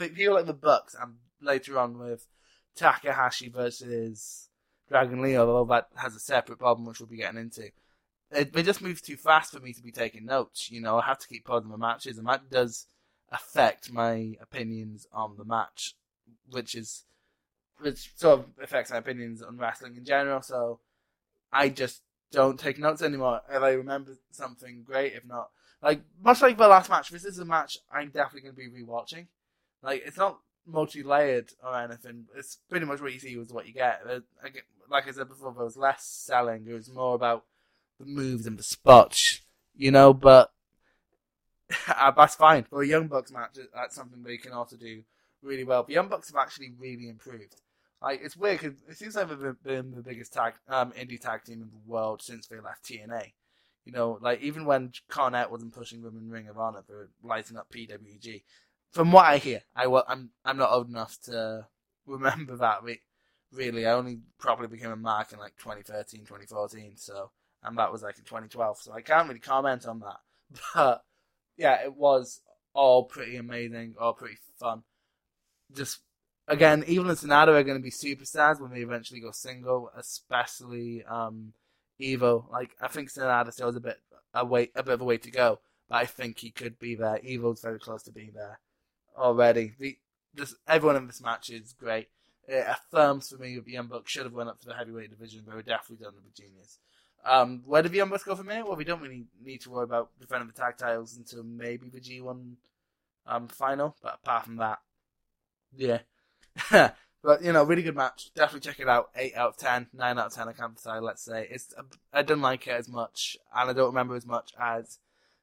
people 0.08 0.34
like 0.34 0.46
the 0.46 0.54
Bucks 0.54 0.96
and 1.00 1.16
later 1.40 1.78
on 1.78 1.98
with 1.98 2.26
Takahashi 2.74 3.48
versus 3.48 4.48
Dragon 4.88 5.20
Lee, 5.20 5.36
although 5.36 5.64
that 5.72 5.88
has 5.96 6.14
a 6.14 6.20
separate 6.20 6.58
problem 6.58 6.86
which 6.86 7.00
we'll 7.00 7.08
be 7.08 7.16
getting 7.16 7.40
into. 7.40 7.70
It, 8.30 8.52
they 8.52 8.62
just 8.62 8.82
move 8.82 9.02
too 9.02 9.16
fast 9.16 9.52
for 9.52 9.60
me 9.60 9.72
to 9.72 9.82
be 9.82 9.92
taking 9.92 10.24
notes. 10.24 10.70
You 10.70 10.80
know, 10.80 10.98
I 10.98 11.06
have 11.06 11.18
to 11.18 11.28
keep 11.28 11.44
pausing 11.44 11.70
the 11.70 11.78
matches, 11.78 12.18
and 12.18 12.26
that 12.26 12.50
does 12.50 12.86
affect 13.30 13.92
my 13.92 14.34
opinions 14.40 15.06
on 15.12 15.36
the 15.36 15.44
match, 15.44 15.94
which 16.50 16.74
is 16.74 17.04
which 17.80 18.12
sort 18.16 18.40
of 18.40 18.46
affects 18.62 18.90
my 18.90 18.98
opinions 18.98 19.42
on 19.42 19.58
wrestling 19.58 19.96
in 19.96 20.04
general. 20.04 20.42
So 20.42 20.80
I 21.52 21.68
just 21.68 22.02
don't 22.32 22.58
take 22.58 22.78
notes 22.78 23.02
anymore. 23.02 23.40
If 23.50 23.62
I 23.62 23.70
remember 23.70 24.12
something, 24.30 24.82
great. 24.84 25.14
If 25.14 25.24
not, 25.24 25.50
like 25.82 26.00
much 26.22 26.42
like 26.42 26.56
the 26.56 26.68
last 26.68 26.90
match, 26.90 27.10
this 27.10 27.24
is 27.24 27.38
a 27.38 27.44
match 27.44 27.78
I'm 27.92 28.10
definitely 28.10 28.50
going 28.50 28.54
to 28.54 28.76
be 28.76 28.84
rewatching. 28.84 29.26
Like 29.82 30.02
it's 30.04 30.16
not 30.16 30.38
multi-layered 30.66 31.50
or 31.64 31.78
anything. 31.78 32.26
It's 32.36 32.58
pretty 32.68 32.86
much 32.86 33.00
what 33.00 33.12
you 33.12 33.20
see 33.20 33.36
was 33.36 33.52
what 33.52 33.66
you 33.66 33.72
get. 33.72 34.02
Like 34.90 35.08
I 35.08 35.10
said 35.12 35.28
before, 35.28 35.52
there 35.52 35.64
was 35.64 35.76
less 35.76 36.04
selling. 36.04 36.66
It 36.68 36.72
was 36.72 36.90
more 36.90 37.14
about 37.14 37.44
the 37.98 38.06
moves 38.06 38.46
and 38.46 38.58
the 38.58 38.62
spots, 38.62 39.42
you 39.74 39.90
know. 39.90 40.12
But 40.12 40.52
uh, 41.88 42.10
that's 42.12 42.34
fine 42.34 42.64
for 42.64 42.82
a 42.82 42.86
Young 42.86 43.08
Bucks 43.08 43.32
match. 43.32 43.58
That's 43.74 43.94
something 43.94 44.22
they 44.22 44.36
can 44.38 44.52
also 44.52 44.76
do 44.76 45.02
really 45.42 45.64
well. 45.64 45.84
The 45.84 45.94
Young 45.94 46.08
Bucks 46.08 46.30
have 46.30 46.40
actually 46.40 46.72
really 46.78 47.08
improved. 47.08 47.56
Like 48.06 48.20
it's 48.22 48.36
weird 48.36 48.60
because 48.60 48.78
it 48.88 48.96
seems 48.96 49.16
like 49.16 49.28
they've 49.28 49.62
been 49.64 49.90
the 49.90 50.00
biggest 50.00 50.32
tag 50.32 50.52
um, 50.68 50.92
indie 50.92 51.20
tag 51.20 51.42
team 51.42 51.60
in 51.60 51.70
the 51.72 51.90
world 51.90 52.22
since 52.22 52.46
they 52.46 52.60
left 52.60 52.84
TNA. 52.84 53.32
You 53.84 53.90
know, 53.90 54.20
like 54.22 54.40
even 54.42 54.64
when 54.64 54.92
Cornette 55.10 55.50
wasn't 55.50 55.74
pushing 55.74 56.02
them 56.02 56.16
in 56.16 56.30
Ring 56.30 56.46
of 56.46 56.56
Honor, 56.56 56.84
they 56.86 56.94
were 56.94 57.10
lighting 57.24 57.56
up 57.56 57.66
PWG. 57.68 58.44
From 58.92 59.10
what 59.10 59.24
I 59.24 59.38
hear, 59.38 59.62
I 59.74 59.86
I'm 60.06 60.30
I'm 60.44 60.56
not 60.56 60.70
old 60.70 60.88
enough 60.88 61.18
to 61.24 61.66
remember 62.06 62.56
that. 62.58 62.78
Really, 63.52 63.86
I 63.86 63.94
only 63.94 64.20
probably 64.38 64.68
became 64.68 64.92
a 64.92 64.96
mark 64.96 65.32
in 65.32 65.40
like 65.40 65.56
2013, 65.56 66.20
2014. 66.20 66.92
So, 66.94 67.32
and 67.64 67.76
that 67.76 67.90
was 67.90 68.04
like 68.04 68.18
in 68.18 68.24
2012. 68.24 68.78
So 68.82 68.92
I 68.92 69.00
can't 69.00 69.26
really 69.26 69.40
comment 69.40 69.84
on 69.84 69.98
that. 70.00 70.20
But 70.74 71.02
yeah, 71.56 71.82
it 71.82 71.96
was 71.96 72.40
all 72.72 73.02
pretty 73.02 73.34
amazing, 73.34 73.96
all 73.98 74.12
pretty 74.12 74.38
fun. 74.60 74.84
Just 75.74 75.98
again, 76.48 76.82
EVIL 76.84 77.08
and 77.08 77.18
Sanada 77.18 77.48
are 77.48 77.62
going 77.62 77.78
to 77.78 77.82
be 77.82 77.90
superstars 77.90 78.60
when 78.60 78.70
they 78.70 78.80
eventually 78.80 79.20
go 79.20 79.30
single, 79.30 79.90
especially 79.96 81.04
um. 81.04 81.52
Like 81.98 82.76
I 82.78 82.88
think 82.88 83.10
Sanada 83.10 83.50
still 83.52 83.68
has 83.68 83.76
a 83.76 83.80
bit 83.80 83.98
a 84.34 84.44
way 84.44 84.70
a 84.74 84.82
bit 84.82 84.94
of 84.94 85.00
a 85.00 85.04
way 85.04 85.16
to 85.16 85.30
go, 85.30 85.60
but 85.88 85.96
I 85.96 86.04
think 86.04 86.38
he 86.38 86.50
could 86.50 86.78
be 86.78 86.94
there. 86.94 87.18
EVIL's 87.24 87.62
very 87.62 87.78
close 87.78 88.02
to 88.02 88.12
being 88.12 88.32
there 88.34 88.60
already. 89.16 89.72
The 89.78 89.96
everyone 90.68 90.96
in 90.96 91.06
this 91.06 91.22
match 91.22 91.48
is 91.48 91.72
great. 91.72 92.08
It 92.46 92.66
affirms 92.68 93.30
for 93.30 93.38
me 93.38 93.56
that 93.56 93.64
the 93.64 93.72
Young 93.72 93.86
Bucks 93.86 94.12
should 94.12 94.24
have 94.24 94.34
went 94.34 94.48
up 94.48 94.60
to 94.60 94.68
the 94.68 94.74
heavyweight 94.74 95.10
division. 95.10 95.44
They 95.46 95.54
were 95.54 95.62
definitely 95.62 96.04
done 96.04 96.14
with 96.14 96.24
the 96.24 96.42
genius. 96.42 96.78
Um, 97.24 97.62
where 97.66 97.82
do 97.82 97.88
the 97.88 97.96
Young 97.96 98.10
Bucks 98.10 98.22
go 98.22 98.36
from 98.36 98.50
here? 98.50 98.64
Well, 98.64 98.76
we 98.76 98.84
don't 98.84 99.00
really 99.00 99.24
need 99.42 99.62
to 99.62 99.70
worry 99.70 99.84
about 99.84 100.10
defending 100.20 100.46
the 100.46 100.54
tag 100.54 100.76
titles 100.76 101.16
until 101.16 101.42
maybe 101.42 101.88
the 101.88 101.98
G1 101.98 102.52
um, 103.26 103.48
final. 103.48 103.96
But 104.00 104.20
apart 104.22 104.44
from 104.44 104.56
that, 104.56 104.78
yeah. 105.76 106.00
but 106.70 107.42
you 107.42 107.52
know, 107.52 107.64
really 107.64 107.82
good 107.82 107.96
match. 107.96 108.30
Definitely 108.34 108.68
check 108.68 108.80
it 108.80 108.88
out. 108.88 109.10
Eight 109.16 109.36
out 109.36 109.50
of 109.50 109.56
ten, 109.56 109.88
nine 109.92 110.18
out 110.18 110.26
of 110.26 110.34
ten. 110.34 110.48
I 110.48 110.52
can't 110.52 110.76
decide. 110.76 111.02
Let's 111.02 111.24
say 111.24 111.48
it's. 111.50 111.74
I 112.12 112.22
didn't 112.22 112.42
like 112.42 112.66
it 112.66 112.72
as 112.72 112.88
much, 112.88 113.36
and 113.54 113.70
I 113.70 113.72
don't 113.72 113.86
remember 113.86 114.14
as 114.14 114.26
much 114.26 114.52
as 114.60 114.98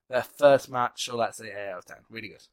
their 0.10 0.24
first 0.24 0.70
match. 0.70 1.06
So 1.06 1.16
let's 1.16 1.38
say 1.38 1.48
eight 1.48 1.72
out 1.72 1.80
of 1.80 1.86
ten. 1.86 1.98
Really 2.10 2.30
good. 2.30 2.44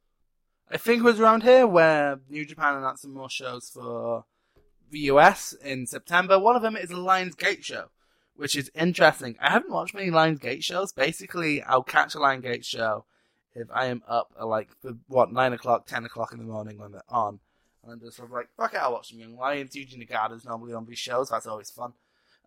I 0.71 0.77
think 0.77 1.01
it 1.01 1.05
was 1.05 1.19
around 1.19 1.43
here 1.43 1.67
where 1.67 2.21
New 2.29 2.45
Japan 2.45 2.77
announced 2.77 3.03
some 3.03 3.15
more 3.15 3.31
shows 3.31 3.71
for 3.71 4.25
the 4.91 5.01
US 5.01 5.53
in 5.53 5.87
September. 5.87 6.39
One 6.39 6.57
of 6.57 6.63
them 6.63 6.77
is 6.77 6.91
a 6.91 6.97
Lions 6.97 7.35
Gate 7.35 7.65
show, 7.65 7.87
which 8.35 8.55
is 8.55 8.71
interesting. 8.75 9.37
I 9.41 9.51
haven't 9.51 9.73
watched 9.73 9.95
many 9.95 10.11
Lions 10.11 10.39
Gate 10.39 10.63
shows. 10.63 10.93
Basically, 10.93 11.63
I'll 11.63 11.83
catch 11.83 12.15
a 12.15 12.21
Lions 12.21 12.45
Gate 12.45 12.65
show 12.65 13.05
if 13.55 13.69
I 13.73 13.87
am 13.87 14.03
up 14.07 14.33
at 14.39 14.47
like 14.47 14.69
what 15.09 15.33
nine 15.33 15.53
o'clock, 15.53 15.87
ten 15.87 16.05
o'clock 16.05 16.33
in 16.33 16.39
the 16.39 16.45
morning 16.45 16.79
when 16.79 16.93
they're 16.93 17.03
on. 17.09 17.41
And 17.83 17.93
I'm 17.93 18.01
just 18.01 18.17
sort 18.17 18.29
of 18.29 18.33
like, 18.33 18.49
fuck 18.57 18.75
it, 18.75 18.81
I'll 18.81 18.93
watch 18.93 19.11
some 19.11 19.19
Young 19.19 19.37
Lions. 19.37 19.75
Yuji 19.75 19.97
Nagata's 19.97 20.45
normally 20.45 20.75
on 20.75 20.87
these 20.87 20.99
shows, 20.99 21.31
that's 21.31 21.47
always 21.47 21.71
fun. 21.71 21.93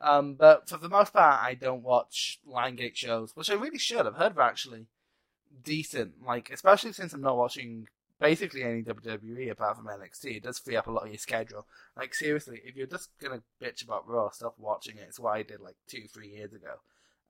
Um, 0.01 0.33
but 0.35 0.67
for 0.67 0.77
the 0.77 0.89
most 0.89 1.13
part, 1.13 1.41
I 1.41 1.53
don't 1.53 1.83
watch 1.83 2.39
Lion 2.45 2.75
Gate 2.75 2.97
shows, 2.97 3.35
which 3.35 3.49
I 3.49 3.53
really 3.53 3.79
should. 3.79 4.05
I've 4.05 4.15
heard 4.15 4.35
they're 4.35 4.43
actually 4.43 4.87
decent, 5.63 6.25
like, 6.25 6.49
especially 6.51 6.93
since 6.93 7.13
I'm 7.13 7.21
not 7.21 7.37
watching 7.37 7.87
basically 8.19 8.63
any 8.63 8.83
WWE 8.83 9.51
apart 9.51 9.77
from 9.77 9.87
NXT. 9.87 10.37
It 10.37 10.43
does 10.43 10.59
free 10.59 10.75
up 10.75 10.87
a 10.87 10.91
lot 10.91 11.03
of 11.03 11.09
your 11.09 11.17
schedule. 11.17 11.67
Like, 11.95 12.13
seriously, 12.13 12.61
if 12.65 12.75
you're 12.75 12.87
just 12.87 13.09
gonna 13.19 13.41
bitch 13.61 13.83
about 13.83 14.07
Raw, 14.07 14.29
stop 14.29 14.55
watching 14.57 14.97
it. 14.97 15.05
It's 15.07 15.19
what 15.19 15.35
I 15.35 15.43
did 15.43 15.61
like 15.61 15.75
two, 15.87 16.03
three 16.13 16.29
years 16.29 16.53
ago. 16.53 16.75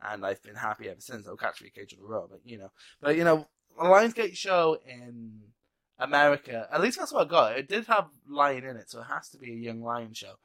And 0.02 0.26
I've 0.26 0.44
been 0.44 0.56
happy 0.56 0.90
ever 0.90 1.00
since. 1.00 1.28
I'll 1.28 1.38
catch 1.38 1.60
the 1.60 1.68
occasional 1.68 2.08
Raw, 2.08 2.28
but 2.30 2.42
you 2.46 2.58
know. 2.58 2.72
But, 3.02 3.16
you 3.18 3.24
know, 3.24 3.48
a 3.80 3.86
Lionsgate 3.86 4.36
show 4.36 4.78
in 4.86 5.40
America. 6.00 6.68
At 6.72 6.82
least 6.82 7.00
that's 7.00 7.12
what 7.12 7.28
I 7.28 7.30
got. 7.30 7.58
It 7.58 7.68
did 7.68 7.86
have 7.86 8.08
lion 8.28 8.64
in 8.64 8.78
it, 8.78 8.90
so 8.90 9.02
it 9.02 9.08
has 9.10 9.30
to 9.30 9.38
be 9.38 9.52
a 9.52 9.56
young 9.56 9.82
lion 9.82 10.14
show. 10.14 10.36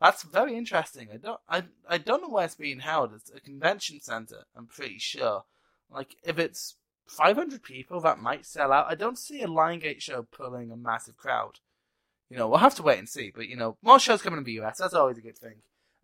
That's 0.00 0.22
very 0.22 0.56
interesting. 0.56 1.08
I 1.12 1.16
don't, 1.16 1.40
I, 1.48 1.64
I 1.88 1.98
don't 1.98 2.22
know 2.22 2.28
where 2.28 2.44
it's 2.44 2.54
being 2.54 2.80
held. 2.80 3.12
It's 3.12 3.30
a 3.34 3.40
convention 3.40 4.00
center. 4.00 4.44
I'm 4.56 4.66
pretty 4.66 4.98
sure. 4.98 5.44
Like 5.90 6.16
if 6.22 6.38
it's 6.38 6.76
500 7.06 7.62
people, 7.62 8.00
that 8.00 8.20
might 8.20 8.46
sell 8.46 8.72
out. 8.72 8.86
I 8.88 8.94
don't 8.94 9.18
see 9.18 9.42
a 9.42 9.48
Liongate 9.48 10.00
show 10.00 10.22
pulling 10.22 10.70
a 10.70 10.76
massive 10.76 11.16
crowd. 11.16 11.58
You 12.30 12.36
know, 12.36 12.48
we'll 12.48 12.58
have 12.58 12.76
to 12.76 12.82
wait 12.82 12.98
and 12.98 13.08
see. 13.08 13.32
But 13.34 13.48
you 13.48 13.56
know, 13.56 13.76
more 13.82 13.98
shows 13.98 14.22
coming 14.22 14.38
in 14.38 14.44
the 14.44 14.60
US. 14.60 14.78
That's 14.78 14.94
always 14.94 15.18
a 15.18 15.22
good 15.22 15.38
thing. 15.38 15.56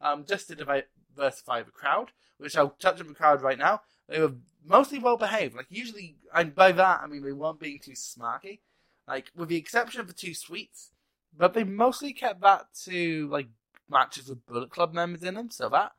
Um, 0.02 0.24
just 0.26 0.48
to 0.48 0.56
diversify 0.56 1.62
the 1.62 1.70
crowd, 1.70 2.10
which 2.38 2.56
I'll 2.56 2.70
touch 2.70 3.00
on 3.00 3.06
the 3.06 3.14
crowd 3.14 3.42
right 3.42 3.58
now. 3.58 3.82
They 4.08 4.20
were 4.20 4.34
mostly 4.64 4.98
well 4.98 5.16
behaved. 5.16 5.54
Like 5.54 5.66
usually, 5.70 6.16
and 6.34 6.54
by 6.54 6.72
that 6.72 7.00
I 7.02 7.06
mean 7.06 7.22
they 7.22 7.32
weren't 7.32 7.60
being 7.60 7.78
too 7.78 7.92
smarky 7.92 8.58
like 9.06 9.30
with 9.36 9.48
the 9.48 9.56
exception 9.56 10.00
of 10.00 10.06
the 10.06 10.12
two 10.12 10.34
suites, 10.34 10.90
but 11.36 11.54
they 11.54 11.64
mostly 11.64 12.12
kept 12.12 12.40
that 12.42 12.66
to 12.84 13.28
like 13.28 13.48
matches 13.88 14.28
with 14.28 14.46
Bullet 14.46 14.70
Club 14.70 14.94
members 14.94 15.22
in 15.22 15.34
them, 15.34 15.50
so 15.50 15.68
that 15.68 15.92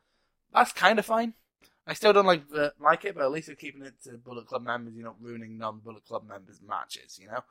that's 0.53 0.71
kind 0.71 0.99
of 0.99 1.05
fine. 1.05 1.33
I 1.87 1.93
still 1.93 2.13
don't 2.13 2.25
like 2.25 2.49
the, 2.49 2.73
like 2.79 3.05
it, 3.05 3.13
but 3.13 3.23
at 3.23 3.31
least 3.31 3.47
they're 3.47 3.55
keeping 3.55 3.83
it 3.83 3.93
to 4.05 4.17
Bullet 4.17 4.47
Club 4.47 4.63
members. 4.63 4.95
You're 4.95 5.05
not 5.05 5.21
ruining 5.21 5.57
non-Bullet 5.57 6.05
Club 6.05 6.27
members' 6.27 6.61
matches. 6.67 7.19
You 7.21 7.27
know, 7.27 7.43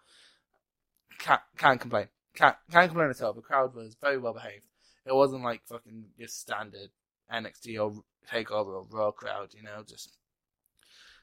can't 1.18 1.42
can't 1.56 1.80
complain. 1.80 2.08
Can't 2.34 2.56
can't 2.70 2.88
complain 2.88 3.10
at 3.10 3.22
all. 3.22 3.32
The 3.32 3.42
crowd 3.42 3.74
was 3.74 3.96
very 4.00 4.18
well 4.18 4.34
behaved. 4.34 4.64
It 5.06 5.14
wasn't 5.14 5.44
like 5.44 5.62
fucking 5.66 6.06
just 6.18 6.40
standard 6.40 6.90
NXT 7.32 7.80
or 7.80 8.02
Takeover 8.28 8.74
or 8.74 8.86
Raw 8.90 9.12
crowd. 9.12 9.50
You 9.54 9.62
know, 9.62 9.84
just 9.86 10.16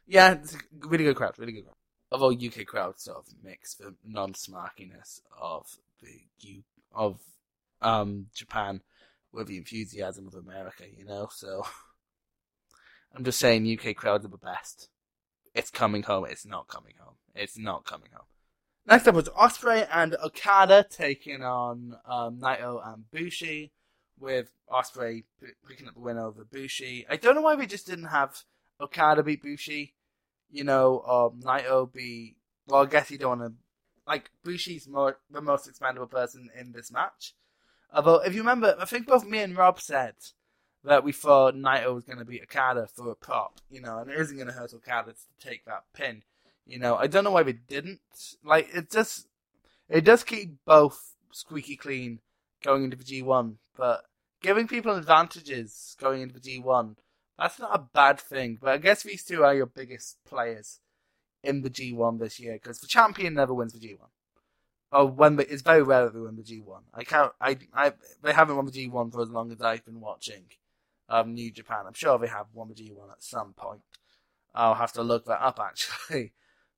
yeah, 0.08 0.34
it's 0.34 0.56
a 0.56 0.60
really 0.88 1.04
good 1.04 1.18
crowd. 1.18 1.38
Really 1.38 1.52
good 1.54 1.66
crowd 1.66 1.76
although 2.12 2.32
UK 2.32 2.66
crowd 2.66 3.00
sort 3.00 3.20
of 3.20 3.26
mix 3.44 3.76
the 3.76 3.96
non-smarkiness 4.06 5.22
of 5.40 5.68
the 6.02 6.22
U 6.40 6.64
of 6.94 7.20
um 7.82 8.28
Japan 8.34 8.82
with 9.32 9.48
the 9.48 9.58
enthusiasm 9.58 10.28
of 10.28 10.36
America, 10.36 10.84
you 10.96 11.06
know. 11.06 11.30
So 11.32 11.66
I'm 13.16 13.24
just 13.24 13.40
saying, 13.40 13.80
UK 13.80 13.96
crowds 13.96 14.26
are 14.26 14.30
the 14.30 14.38
best. 14.38 14.90
It's 15.54 15.70
coming 15.70 16.04
home. 16.04 16.26
It's 16.30 16.46
not 16.46 16.68
coming 16.68 16.94
home. 17.00 17.16
It's 17.36 17.58
not 17.58 17.86
coming 17.86 18.10
home. 18.14 18.26
Next 18.86 19.08
up 19.08 19.16
was 19.16 19.30
Ospreay 19.30 19.88
and 19.92 20.16
Okada 20.24 20.86
taking 20.90 21.44
on 21.44 21.98
um, 22.06 22.40
Naito 22.40 22.82
and 22.86 23.10
Bushi, 23.12 23.72
with 24.22 24.52
Ospreay 24.72 25.24
picking 25.68 25.88
up 25.88 25.96
the 25.96 26.00
win 26.00 26.18
over 26.18 26.46
Bushi. 26.46 27.06
I 27.10 27.18
don't 27.18 27.36
know 27.36 27.42
why 27.42 27.56
we 27.56 27.66
just 27.66 27.88
didn't 27.88 28.06
have 28.06 28.44
Okada 28.80 29.24
beat 29.24 29.42
Bushi 29.42 29.94
you 30.52 30.64
know, 30.64 31.02
um, 31.02 31.42
Naito 31.42 31.92
be 31.92 32.36
well. 32.68 32.84
I 32.84 32.86
guess 32.86 33.12
you 33.12 33.18
don't 33.18 33.40
want 33.40 33.54
to 33.54 33.58
like 34.08 34.32
Bushi's 34.44 34.88
more 34.88 35.18
the 35.30 35.42
most 35.42 35.68
expendable 35.68 36.08
person 36.08 36.50
in 36.60 36.72
this 36.72 36.92
match. 36.92 37.34
Although, 37.94 38.24
if 38.24 38.34
you 38.34 38.42
remember, 38.42 38.76
I 38.80 38.86
think 38.86 39.08
both 39.08 39.26
me 39.26 39.40
and 39.40 39.56
Rob 39.56 39.80
said 39.80 40.16
that 40.84 41.04
we 41.04 41.12
thought 41.12 41.56
Naito 41.56 41.94
was 41.94 42.06
going 42.06 42.20
to 42.20 42.26
beat 42.26 42.44
Okada 42.44 42.88
for 42.88 43.12
a 43.12 43.16
pop, 43.16 43.60
you 43.70 43.82
know, 43.82 44.00
and 44.00 44.10
it 44.10 44.20
isn't 44.20 44.38
going 44.38 44.48
to 44.48 44.54
hurt 44.54 44.74
Okada 44.74 45.14
to 45.14 45.48
take 45.48 45.66
that 45.66 45.84
pin. 45.94 46.24
You 46.66 46.80
know, 46.80 46.96
I 46.96 47.08
don't 47.08 47.24
know 47.24 47.32
why 47.32 47.42
we 47.42 47.54
didn't. 47.54 48.00
Like, 48.44 48.70
it 48.74 48.90
just 48.90 49.28
it 49.90 50.06
does 50.06 50.24
keep 50.24 50.56
both 50.66 51.16
squeaky 51.32 51.76
clean 51.76 52.20
going 52.64 52.84
into 52.84 52.98
the 52.98 53.04
G1, 53.04 53.56
but 53.78 54.06
giving 54.42 54.68
people 54.68 54.96
advantages 54.96 55.96
going 56.00 56.22
into 56.22 56.40
the 56.40 56.40
G1 56.40 56.96
that's 57.42 57.60
not 57.60 57.76
a 57.76 57.88
bad 57.94 58.20
thing, 58.20 58.60
but 58.62 58.70
I 58.70 58.78
guess 58.78 59.02
these 59.04 59.24
two 59.24 59.44
are 59.44 59.56
your 59.56 59.66
biggest 59.66 60.18
players 60.26 60.80
in 61.44 61.64
the 61.64 61.72
G1 61.72 62.20
this 62.20 62.40
year 62.40 62.54
because 62.54 62.80
the 62.80 62.88
champion 62.88 63.34
never 63.34 63.54
wins 63.54 63.74
the 63.74 63.80
G1. 63.80 63.98
Oh, 64.92 65.06
when 65.06 65.38
the, 65.38 65.52
it's 65.52 65.64
very 65.64 65.82
rare 65.82 66.06
that 66.06 66.14
they 66.14 66.20
win 66.20 66.36
the 66.36 66.44
G1. 66.44 66.82
I 66.94 67.04
can't. 67.04 67.32
I, 67.42 67.58
I 67.74 67.94
they 68.22 68.34
haven't 68.34 68.58
won 68.58 68.66
the 68.66 68.72
G1 68.72 69.12
for 69.12 69.22
as 69.22 69.30
long 69.30 69.52
as 69.52 69.62
I've 69.62 69.86
been 69.86 70.02
watching 70.02 70.44
um, 71.10 71.34
New 71.34 71.50
Japan. 71.52 71.86
I'm 71.88 71.94
sure 71.94 72.20
they 72.20 72.28
have 72.28 72.48
won 72.54 72.68
the 72.68 72.76
G1 72.76 73.12
at 73.12 73.24
some 73.24 73.54
point. 73.54 73.82
I'll 74.54 74.76
have 74.76 74.94
to 74.94 75.02
look 75.02 75.26
that 75.26 75.42
up 75.42 75.60
actually. 75.64 76.34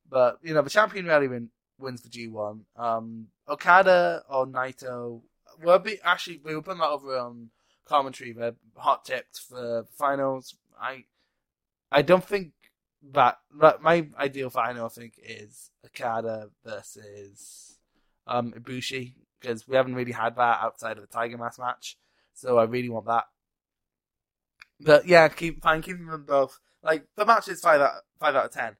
But 0.10 0.40
you 0.44 0.54
know, 0.54 0.62
the 0.62 0.70
champion 0.70 1.08
rarely 1.08 1.28
win, 1.28 1.50
wins 1.78 2.04
the 2.04 2.10
G1. 2.10 2.62
Um, 2.78 3.28
Okada 3.50 4.24
or 4.30 4.48
Naito. 4.48 5.22
Well, 5.62 5.80
be 5.80 6.00
actually 6.04 6.40
we 6.44 6.56
were 6.56 6.62
putting 6.62 6.80
that 6.80 6.90
over 6.90 7.18
on 7.18 7.50
commentary, 7.86 8.34
the 8.34 8.56
hot 8.76 9.06
tips 9.06 9.40
for 9.40 9.86
finals. 9.98 10.56
I 10.80 11.06
I 11.92 12.02
don't 12.02 12.24
think 12.24 12.52
that, 13.12 13.38
that 13.60 13.82
my 13.82 14.08
ideal 14.18 14.50
final 14.50 14.86
I 14.86 14.90
think 14.90 15.14
is 15.22 15.70
Okada 15.86 16.50
versus 16.66 17.78
um 18.28 18.54
Ibushi 18.54 19.14
because 19.40 19.68
we 19.68 19.76
haven't 19.76 19.96
really 19.96 20.14
had 20.14 20.36
that 20.38 20.60
outside 20.62 20.98
of 20.98 21.02
the 21.02 21.14
Tiger 21.14 21.38
Mask 21.38 21.60
match, 21.60 21.98
so 22.34 22.58
I 22.58 22.64
really 22.64 22.90
want 22.90 23.06
that. 23.08 23.26
But 24.80 25.08
yeah, 25.08 25.28
keep 25.28 25.62
fine, 25.62 25.82
keeping 25.82 26.08
them 26.08 26.26
both. 26.26 26.60
Like 26.82 27.06
the 27.16 27.26
match 27.26 27.48
is 27.48 27.62
five 27.62 27.82
out 27.82 28.02
five 28.20 28.36
out 28.36 28.46
of 28.46 28.52
ten. 28.52 28.78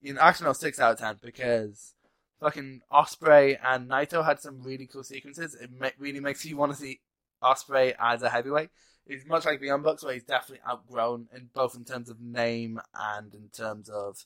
You 0.00 0.14
know, 0.14 0.20
actually 0.20 0.46
no, 0.46 0.52
six 0.52 0.80
out 0.80 0.92
of 0.92 0.98
ten 0.98 1.18
because 1.22 1.94
fucking 2.40 2.80
Ospreay 2.92 3.56
and 3.64 3.88
Naito 3.88 4.24
had 4.24 4.40
some 4.40 4.62
really 4.62 4.86
cool 4.86 5.04
sequences. 5.04 5.54
It 5.54 5.70
ma- 5.78 5.90
really 5.98 6.20
makes 6.20 6.44
you 6.44 6.56
want 6.56 6.72
to 6.72 6.78
see 6.78 7.00
Ospreay 7.42 7.94
as 7.98 8.22
a 8.22 8.30
heavyweight. 8.30 8.70
He's 9.06 9.26
much 9.26 9.44
like 9.44 9.60
the 9.60 9.66
Young 9.66 9.82
Bucks, 9.82 10.04
where 10.04 10.14
he's 10.14 10.22
definitely 10.22 10.62
outgrown 10.68 11.28
in 11.34 11.48
both 11.52 11.74
in 11.74 11.84
terms 11.84 12.08
of 12.08 12.20
name 12.20 12.80
and 12.94 13.34
in 13.34 13.48
terms 13.48 13.88
of 13.88 14.24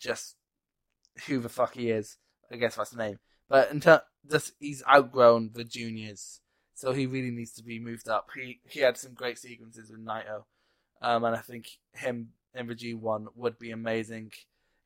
just 0.00 0.36
who 1.26 1.40
the 1.40 1.48
fuck 1.48 1.74
he 1.74 1.90
is. 1.90 2.18
I 2.50 2.56
guess 2.56 2.76
that's 2.76 2.90
the 2.90 2.98
name. 2.98 3.18
But 3.48 3.70
in 3.70 3.80
terms, 3.80 4.02
just 4.30 4.52
he's 4.58 4.82
outgrown 4.88 5.50
the 5.54 5.64
juniors, 5.64 6.40
so 6.74 6.92
he 6.92 7.06
really 7.06 7.30
needs 7.30 7.52
to 7.54 7.62
be 7.62 7.78
moved 7.78 8.08
up. 8.08 8.28
He 8.34 8.60
he 8.68 8.80
had 8.80 8.96
some 8.96 9.14
great 9.14 9.38
sequences 9.38 9.90
with 9.90 10.04
Naito, 10.04 10.44
um, 11.00 11.24
and 11.24 11.36
I 11.36 11.40
think 11.40 11.68
him 11.92 12.30
in 12.54 12.66
the 12.66 12.74
G 12.74 12.94
one 12.94 13.28
would 13.34 13.58
be 13.58 13.70
amazing 13.70 14.32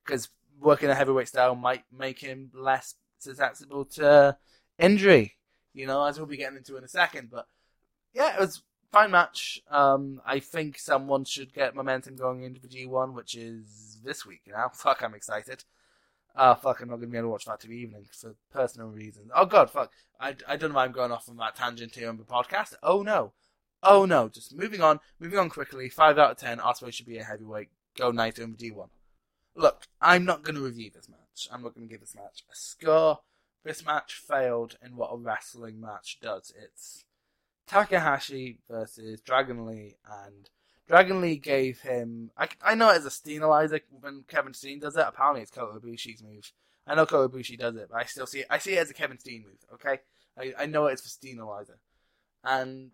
because 0.04 0.28
working 0.60 0.90
a 0.90 0.94
heavyweight 0.94 1.28
style 1.28 1.54
might 1.54 1.84
make 1.92 2.20
him 2.20 2.50
less 2.54 2.94
susceptible 3.18 3.84
to 3.84 4.36
injury. 4.78 5.35
You 5.76 5.86
know, 5.86 6.04
as 6.04 6.18
we'll 6.18 6.26
be 6.26 6.38
getting 6.38 6.56
into 6.56 6.76
in 6.76 6.84
a 6.84 6.88
second. 6.88 7.28
But 7.30 7.46
yeah, 8.14 8.34
it 8.34 8.40
was 8.40 8.62
fine 8.90 9.10
match. 9.10 9.60
Um, 9.70 10.22
I 10.24 10.40
think 10.40 10.78
someone 10.78 11.24
should 11.24 11.52
get 11.52 11.74
momentum 11.74 12.16
going 12.16 12.42
into 12.42 12.60
the 12.60 12.68
G1, 12.68 13.12
which 13.12 13.36
is 13.36 13.98
this 14.02 14.24
week 14.24 14.42
now. 14.46 14.68
Fuck, 14.72 15.02
I'm 15.02 15.14
excited. 15.14 15.64
Ah, 16.38 16.50
uh, 16.50 16.54
fuck, 16.54 16.82
I'm 16.82 16.90
not 16.90 16.96
going 16.96 17.08
to 17.08 17.12
be 17.12 17.16
able 17.16 17.28
to 17.28 17.32
watch 17.32 17.46
that 17.46 17.60
till 17.60 17.72
evening 17.72 18.04
for 18.12 18.34
personal 18.52 18.88
reasons. 18.88 19.30
Oh, 19.34 19.46
God, 19.46 19.70
fuck. 19.70 19.90
I, 20.20 20.36
I 20.46 20.56
don't 20.56 20.68
know 20.68 20.76
why 20.76 20.84
I'm 20.84 20.92
going 20.92 21.10
off 21.10 21.30
on 21.30 21.38
that 21.38 21.56
tangent 21.56 21.94
here 21.94 22.10
on 22.10 22.18
the 22.18 22.24
podcast. 22.24 22.74
Oh, 22.82 23.00
no. 23.00 23.32
Oh, 23.82 24.04
no. 24.04 24.28
Just 24.28 24.54
moving 24.54 24.82
on. 24.82 25.00
Moving 25.18 25.38
on 25.38 25.48
quickly. 25.48 25.88
5 25.88 26.18
out 26.18 26.32
of 26.32 26.36
10. 26.36 26.58
Ospreay 26.58 26.92
should 26.92 27.06
be 27.06 27.16
a 27.16 27.24
heavyweight. 27.24 27.70
Go 27.96 28.12
Naito 28.12 28.40
in 28.40 28.54
the 28.54 28.70
G1. 28.70 28.88
Look, 29.54 29.86
I'm 30.02 30.26
not 30.26 30.42
going 30.42 30.56
to 30.56 30.60
review 30.60 30.90
this 30.94 31.08
match. 31.08 31.48
I'm 31.50 31.62
not 31.62 31.74
going 31.74 31.88
to 31.88 31.90
give 31.90 32.00
this 32.00 32.14
match 32.14 32.44
a 32.52 32.54
score. 32.54 33.20
This 33.66 33.84
match 33.84 34.14
failed 34.14 34.76
in 34.80 34.94
what 34.94 35.10
a 35.12 35.16
wrestling 35.16 35.80
match 35.80 36.18
does. 36.22 36.52
It's 36.56 37.04
Takahashi 37.66 38.60
versus 38.70 39.20
Dragon 39.20 39.66
Lee, 39.66 39.96
and 40.08 40.48
Dragon 40.86 41.20
Lee 41.20 41.36
gave 41.36 41.80
him. 41.80 42.30
I, 42.38 42.48
I 42.62 42.76
know 42.76 42.90
it 42.90 42.98
as 42.98 43.06
a 43.06 43.08
Steenizer 43.08 43.80
when 43.90 44.22
Kevin 44.28 44.54
Steen 44.54 44.78
does 44.78 44.96
it. 44.96 45.04
Apparently, 45.04 45.42
it's 45.42 45.50
Kota 45.50 45.80
Ibushi's 45.80 46.22
move. 46.22 46.52
I 46.86 46.94
know 46.94 47.06
Kota 47.06 47.28
Ibushi 47.28 47.58
does 47.58 47.74
it, 47.74 47.88
but 47.90 48.00
I 48.00 48.04
still 48.04 48.24
see 48.26 48.38
it. 48.38 48.46
I 48.48 48.58
see 48.58 48.74
it 48.74 48.78
as 48.78 48.90
a 48.90 48.94
Kevin 48.94 49.18
Steen 49.18 49.42
move. 49.42 49.58
Okay, 49.74 49.98
I, 50.38 50.62
I 50.62 50.66
know 50.66 50.86
it's 50.86 51.02
for 51.02 51.08
Steenizer, 51.08 51.78
and 52.44 52.92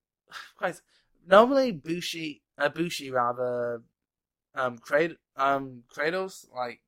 Christ, 0.58 0.82
normally 1.26 1.72
Bushi, 1.72 2.42
uh, 2.58 2.68
Bushi 2.68 3.10
rather, 3.10 3.80
um, 4.54 4.76
Crad, 4.76 5.16
um, 5.38 5.84
Kratos 5.90 6.44
like 6.54 6.82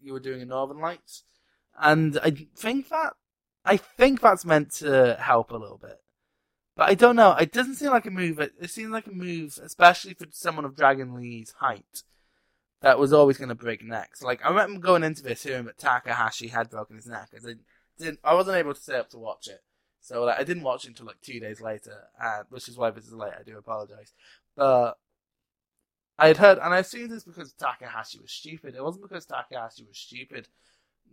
you 0.00 0.14
were 0.14 0.20
doing 0.20 0.40
in 0.40 0.48
Northern 0.48 0.80
Lights, 0.80 1.24
and 1.80 2.18
I 2.22 2.30
think 2.56 2.88
that 2.88 3.14
I 3.64 3.76
think 3.76 4.20
that's 4.20 4.44
meant 4.44 4.72
to 4.76 5.16
help 5.20 5.50
a 5.50 5.56
little 5.56 5.78
bit. 5.78 6.00
But 6.76 6.88
I 6.90 6.94
don't 6.94 7.16
know. 7.16 7.32
It 7.32 7.52
doesn't 7.52 7.74
seem 7.74 7.90
like 7.90 8.06
a 8.06 8.10
move. 8.10 8.38
It 8.38 8.70
seems 8.70 8.90
like 8.90 9.06
a 9.06 9.12
move, 9.12 9.58
especially 9.62 10.14
for 10.14 10.26
someone 10.30 10.64
of 10.64 10.76
Dragon 10.76 11.14
Lee's 11.14 11.54
height, 11.58 12.04
that 12.82 12.98
was 12.98 13.12
always 13.12 13.36
going 13.36 13.48
to 13.48 13.54
break 13.54 13.84
necks. 13.84 14.22
Like 14.22 14.44
I 14.44 14.48
remember 14.48 14.80
going 14.80 15.02
into 15.02 15.22
this 15.22 15.42
hearing 15.42 15.64
that 15.64 15.78
Takahashi 15.78 16.48
had 16.48 16.70
broken 16.70 16.96
his 16.96 17.06
neck. 17.06 17.30
I 17.34 17.54
didn't. 17.98 18.20
I 18.22 18.34
wasn't 18.34 18.56
able 18.56 18.74
to 18.74 18.80
stay 18.80 18.96
up 18.96 19.10
to 19.10 19.18
watch 19.18 19.48
it, 19.48 19.60
so 20.00 20.24
like, 20.24 20.38
I 20.38 20.44
didn't 20.44 20.62
watch 20.62 20.84
it 20.84 20.90
until 20.90 21.06
like 21.06 21.20
two 21.20 21.40
days 21.40 21.60
later, 21.60 22.04
which 22.48 22.68
is 22.68 22.78
why 22.78 22.90
this 22.90 23.06
is 23.06 23.12
late. 23.12 23.32
I 23.38 23.42
do 23.42 23.58
apologize, 23.58 24.12
but 24.56 24.98
I 26.16 26.28
had 26.28 26.36
heard, 26.36 26.58
and 26.58 26.72
I 26.72 26.78
assumed 26.78 27.10
this 27.10 27.24
because 27.24 27.52
Takahashi 27.52 28.20
was 28.20 28.30
stupid. 28.30 28.76
It 28.76 28.84
wasn't 28.84 29.02
because 29.08 29.26
Takahashi 29.26 29.84
was 29.84 29.98
stupid. 29.98 30.46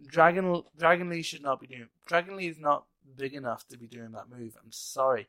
Dragon 0.08 0.64
Dragon 0.78 1.10
Lee 1.10 1.22
should 1.22 1.44
not 1.44 1.60
be 1.60 1.68
doing. 1.68 1.88
Dragon 2.06 2.38
Lee 2.38 2.48
is 2.48 2.60
not 2.60 2.86
big 3.18 3.34
enough 3.34 3.68
to 3.68 3.78
be 3.78 3.88
doing 3.88 4.12
that 4.12 4.30
move. 4.30 4.58
I'm 4.64 4.72
sorry 4.72 5.28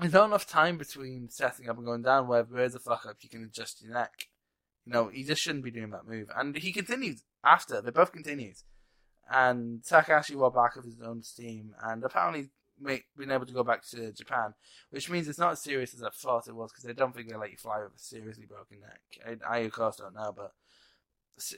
there's 0.00 0.12
not 0.14 0.26
enough 0.26 0.46
time 0.46 0.78
between 0.78 1.28
setting 1.28 1.68
up 1.68 1.76
and 1.76 1.84
going 1.84 2.02
down 2.02 2.26
where 2.26 2.46
is 2.58 2.74
a 2.74 2.78
fuck 2.78 3.04
up, 3.06 3.16
you 3.20 3.28
can 3.28 3.44
adjust 3.44 3.82
your 3.82 3.92
neck. 3.92 4.28
You 4.86 4.92
know, 4.92 5.08
he 5.08 5.22
just 5.22 5.42
shouldn't 5.42 5.64
be 5.64 5.70
doing 5.70 5.90
that 5.90 6.08
move. 6.08 6.28
And 6.34 6.56
he 6.56 6.72
continues 6.72 7.22
after, 7.44 7.82
they 7.82 7.90
both 7.90 8.12
continues. 8.12 8.64
And 9.30 9.84
Takahashi 9.84 10.34
went 10.34 10.54
back 10.54 10.76
of 10.76 10.84
his 10.84 11.00
own 11.04 11.22
steam 11.22 11.74
and 11.82 12.02
apparently 12.02 12.48
make, 12.80 13.04
been 13.16 13.30
able 13.30 13.46
to 13.46 13.52
go 13.52 13.62
back 13.62 13.86
to 13.90 14.10
Japan, 14.12 14.54
which 14.90 15.10
means 15.10 15.28
it's 15.28 15.38
not 15.38 15.52
as 15.52 15.62
serious 15.62 15.92
as 15.92 16.02
I 16.02 16.08
thought 16.10 16.48
it 16.48 16.56
was 16.56 16.72
because 16.72 16.88
I 16.88 16.94
don't 16.94 17.14
think 17.14 17.28
they 17.28 17.36
let 17.36 17.50
you 17.50 17.58
fly 17.58 17.82
with 17.82 17.94
a 17.94 17.98
seriously 17.98 18.46
broken 18.46 18.78
neck. 18.80 19.38
I, 19.46 19.56
I 19.56 19.58
of 19.58 19.72
course 19.72 19.96
don't 19.96 20.14
know, 20.14 20.32
but 20.34 20.54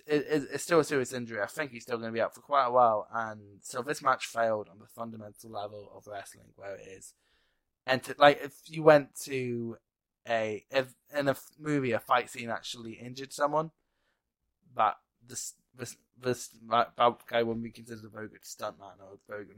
it, 0.06 0.26
it, 0.28 0.48
it's 0.52 0.64
still 0.64 0.80
a 0.80 0.85
serious 0.85 1.12
injury. 1.12 1.40
I 1.40 1.46
think 1.46 1.72
he's 1.72 1.82
still 1.82 1.98
going 1.98 2.11
to 2.11 2.14
be 2.14 2.20
out 2.20 2.35
for 2.35 2.40
quite 2.40 2.66
a 2.66 2.72
while. 2.72 3.06
And 3.12 3.40
so 3.62 3.82
this 3.82 4.02
match 4.02 4.26
failed 4.26 4.68
on 4.70 4.78
the 4.78 4.87
fundamental 4.87 5.50
level 5.50 5.92
of 5.96 6.06
wrestling, 6.06 6.48
where 6.56 6.76
it 6.76 6.87
is 6.87 7.14
and 7.87 8.02
to, 8.04 8.14
like 8.18 8.40
if 8.42 8.54
you 8.66 8.82
went 8.82 9.14
to 9.24 9.76
a 10.28 10.64
if 10.70 10.94
in 11.16 11.28
a 11.28 11.37
movie 11.58 11.92
a 11.92 11.98
fight 11.98 12.30
scene 12.30 12.50
actually 12.50 12.92
injured 12.92 13.32
someone, 13.32 13.70
but 14.74 14.98
this 15.26 15.54
this 15.76 15.96
this 16.20 16.50
that, 16.70 16.96
guy 17.26 17.42
wouldn't 17.42 17.64
be 17.64 17.70
considered 17.70 18.04
a 18.04 18.08
very 18.08 18.28
good 18.28 18.42
stuntman 18.42 19.00
or 19.00 19.14
a 19.14 19.28
very 19.28 19.44
good 19.44 19.56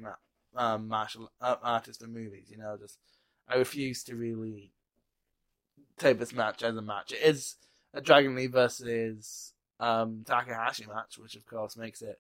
um, 0.57 0.89
martial 0.89 1.31
uh, 1.41 1.57
artist 1.63 2.03
in 2.03 2.13
movies. 2.13 2.49
You 2.51 2.59
know, 2.59 2.77
just 2.81 2.99
I 3.49 3.57
refuse 3.57 4.03
to 4.05 4.17
really 4.17 4.73
take 5.99 6.19
this 6.19 6.33
match 6.33 6.63
as 6.63 6.77
a 6.77 6.83
match. 6.83 7.13
It 7.13 7.23
is 7.23 7.57
a 7.93 8.01
Dragon 8.01 8.35
Lee 8.35 8.47
versus 8.47 9.53
um, 9.81 10.23
Takahashi 10.27 10.87
match, 10.87 11.19
which 11.19 11.37
of 11.37 11.47
course 11.47 11.77
makes 11.77 12.03
it 12.03 12.19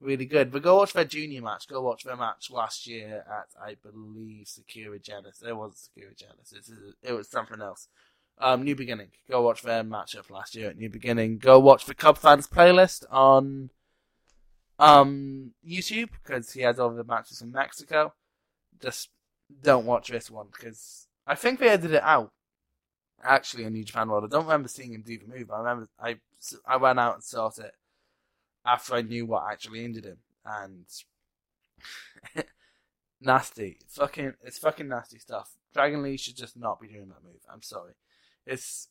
really 0.00 0.26
good. 0.26 0.50
But 0.50 0.62
go 0.62 0.76
watch 0.78 0.92
their 0.92 1.04
junior 1.04 1.42
match. 1.42 1.68
Go 1.68 1.82
watch 1.82 2.04
their 2.04 2.16
match 2.16 2.50
last 2.50 2.86
year 2.86 3.24
at, 3.28 3.48
I 3.60 3.76
believe, 3.82 4.48
Sakura 4.48 4.98
Genesis. 4.98 5.42
It 5.46 5.56
was 5.56 5.90
Sakura 5.94 6.14
Genesis. 6.14 6.70
It 7.02 7.12
was 7.12 7.28
something 7.28 7.60
else. 7.60 7.88
Um, 8.38 8.64
New 8.64 8.76
Beginning. 8.76 9.08
Go 9.30 9.42
watch 9.42 9.62
their 9.62 9.82
matchup 9.82 10.30
last 10.30 10.54
year 10.54 10.68
at 10.68 10.78
New 10.78 10.90
Beginning. 10.90 11.38
Go 11.38 11.58
watch 11.58 11.86
the 11.86 11.94
Cub 11.94 12.18
fans 12.18 12.46
playlist 12.46 13.04
on 13.10 13.70
um 14.78 15.52
YouTube 15.66 16.10
because 16.22 16.52
he 16.52 16.60
has 16.60 16.78
all 16.78 16.90
the 16.90 17.02
matches 17.02 17.40
in 17.40 17.50
Mexico. 17.50 18.12
Just 18.78 19.08
don't 19.62 19.86
watch 19.86 20.08
this 20.08 20.30
one 20.30 20.48
because 20.52 21.06
I 21.26 21.34
think 21.34 21.58
they 21.58 21.68
edited 21.68 21.94
it 21.94 22.02
out. 22.02 22.30
Actually, 23.22 23.64
in 23.64 23.72
New 23.72 23.84
Japan 23.84 24.08
World, 24.08 24.24
I 24.24 24.28
don't 24.28 24.44
remember 24.44 24.68
seeing 24.68 24.92
him 24.92 25.02
do 25.02 25.18
the 25.18 25.26
move. 25.26 25.50
I 25.50 25.58
remember 25.58 25.88
I 25.98 26.16
I 26.66 26.76
went 26.76 27.00
out 27.00 27.14
and 27.14 27.24
saw 27.24 27.48
it 27.58 27.74
after 28.64 28.94
I 28.94 29.02
knew 29.02 29.26
what 29.26 29.50
actually 29.50 29.84
injured 29.84 30.04
him, 30.04 30.18
and 30.44 30.84
nasty, 33.20 33.78
fucking, 33.88 34.34
it's 34.42 34.58
fucking 34.58 34.88
nasty 34.88 35.18
stuff. 35.18 35.52
Dragon 35.72 36.02
Lee 36.02 36.16
should 36.16 36.36
just 36.36 36.56
not 36.56 36.80
be 36.80 36.88
doing 36.88 37.08
that 37.08 37.24
move. 37.24 37.40
I'm 37.52 37.62
sorry, 37.62 37.94
it's 38.46 38.88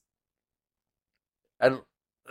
and 1.59 1.81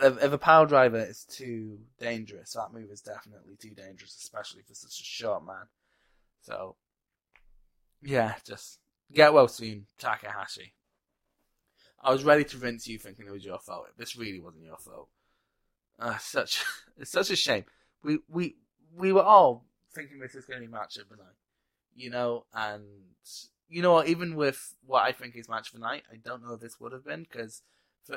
if 0.01 0.33
a 0.33 0.37
power 0.37 0.65
driver 0.65 0.99
is 0.99 1.23
too 1.23 1.79
dangerous, 1.99 2.53
that 2.53 2.73
move 2.73 2.91
is 2.91 3.01
definitely 3.01 3.55
too 3.55 3.73
dangerous, 3.73 4.17
especially 4.21 4.61
for 4.61 4.73
such 4.73 4.99
a 4.99 5.03
short 5.03 5.45
man. 5.45 5.67
So, 6.41 6.75
yeah, 8.01 8.35
just 8.45 8.79
get 9.13 9.33
well 9.33 9.47
soon, 9.47 9.87
Takahashi. 9.97 10.73
I 12.05 12.11
was 12.11 12.23
ready 12.23 12.43
to 12.43 12.57
rinse 12.57 12.87
you 12.87 12.99
thinking 12.99 13.25
it 13.25 13.31
was 13.31 13.43
your 13.43 13.57
fault. 13.57 13.87
This 13.97 14.15
really 14.15 14.39
wasn't 14.39 14.63
your 14.63 14.77
fault. 14.77 15.09
Uh, 15.99 16.17
such 16.17 16.63
it's 16.97 17.11
such 17.11 17.31
a 17.31 17.35
shame. 17.35 17.65
We 18.03 18.19
we 18.29 18.55
we 18.95 19.11
were 19.11 19.23
all 19.23 19.65
thinking 19.93 20.19
this 20.19 20.35
is 20.35 20.45
going 20.45 20.61
to 20.61 20.67
be 20.67 20.71
match 20.71 20.97
of 20.97 21.09
the 21.09 21.15
night, 21.15 21.35
you 21.95 22.11
know, 22.11 22.45
and 22.53 22.83
you 23.67 23.81
know 23.81 23.93
what? 23.93 24.07
Even 24.07 24.35
with 24.35 24.75
what 24.85 25.03
I 25.03 25.13
think 25.13 25.35
is 25.35 25.49
match 25.49 25.69
of 25.69 25.73
the 25.73 25.79
night, 25.79 26.03
I 26.11 26.17
don't 26.17 26.45
know 26.45 26.53
if 26.53 26.61
this 26.61 26.79
would 26.79 26.91
have 26.91 27.03
been 27.03 27.23
because 27.23 27.63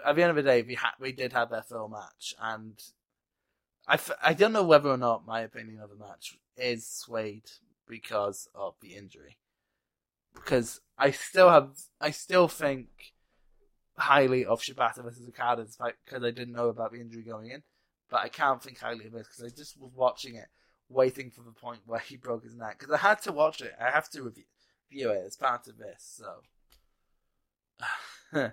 at 0.05 0.15
the 0.15 0.23
end 0.23 0.31
of 0.31 0.37
the 0.37 0.43
day, 0.43 0.61
we 0.61 0.75
had 0.75 0.93
we 1.01 1.13
did 1.13 1.33
have 1.33 1.49
their 1.49 1.63
full 1.63 1.89
match, 1.89 2.35
and 2.39 2.79
I 3.87 3.95
f- 3.95 4.19
I 4.23 4.35
don't 4.35 4.53
know 4.53 4.65
whether 4.65 4.91
or 4.91 4.99
not 4.99 5.27
my 5.27 5.41
opinion 5.41 5.81
of 5.81 5.89
the 5.89 5.97
match 5.97 6.37
is 6.59 6.87
swayed 6.87 7.51
because 7.89 8.49
of 8.55 8.75
the 8.83 8.97
injury, 8.97 9.39
because 10.35 10.83
I 10.99 11.11
still 11.11 11.49
have 11.49 11.71
I 12.03 12.11
still 12.11 12.49
think 12.49 13.15
highly 13.99 14.45
of 14.45 14.61
Shibata 14.61 15.03
versus 15.03 15.29
Okada 15.29 15.67
because 16.05 16.25
I 16.25 16.31
didn't 16.31 16.53
know 16.53 16.69
about 16.69 16.93
the 16.93 17.01
injury 17.01 17.23
going 17.23 17.51
in. 17.51 17.63
But 18.11 18.21
I 18.21 18.29
can't 18.29 18.63
think 18.63 18.79
highly 18.79 19.07
of 19.07 19.13
this 19.13 19.27
because 19.27 19.45
I 19.45 19.55
just 19.55 19.79
was 19.79 19.93
watching 19.95 20.37
it, 20.37 20.47
waiting 20.89 21.31
for 21.31 21.43
the 21.43 21.53
point 21.53 21.81
where 21.85 22.01
he 22.01 22.17
broke 22.17 22.45
his 22.45 22.55
neck. 22.55 22.79
Because 22.79 22.95
I 22.95 22.99
had 22.99 23.21
to 23.23 23.33
watch 23.33 23.61
it. 23.61 23.75
I 23.79 23.91
have 23.91 24.09
to 24.11 24.23
review, 24.23 24.45
review 24.91 25.11
it 25.11 25.25
as 25.27 25.37
part 25.37 25.69
of 25.69 25.77
this. 25.77 26.21
So, 28.33 28.43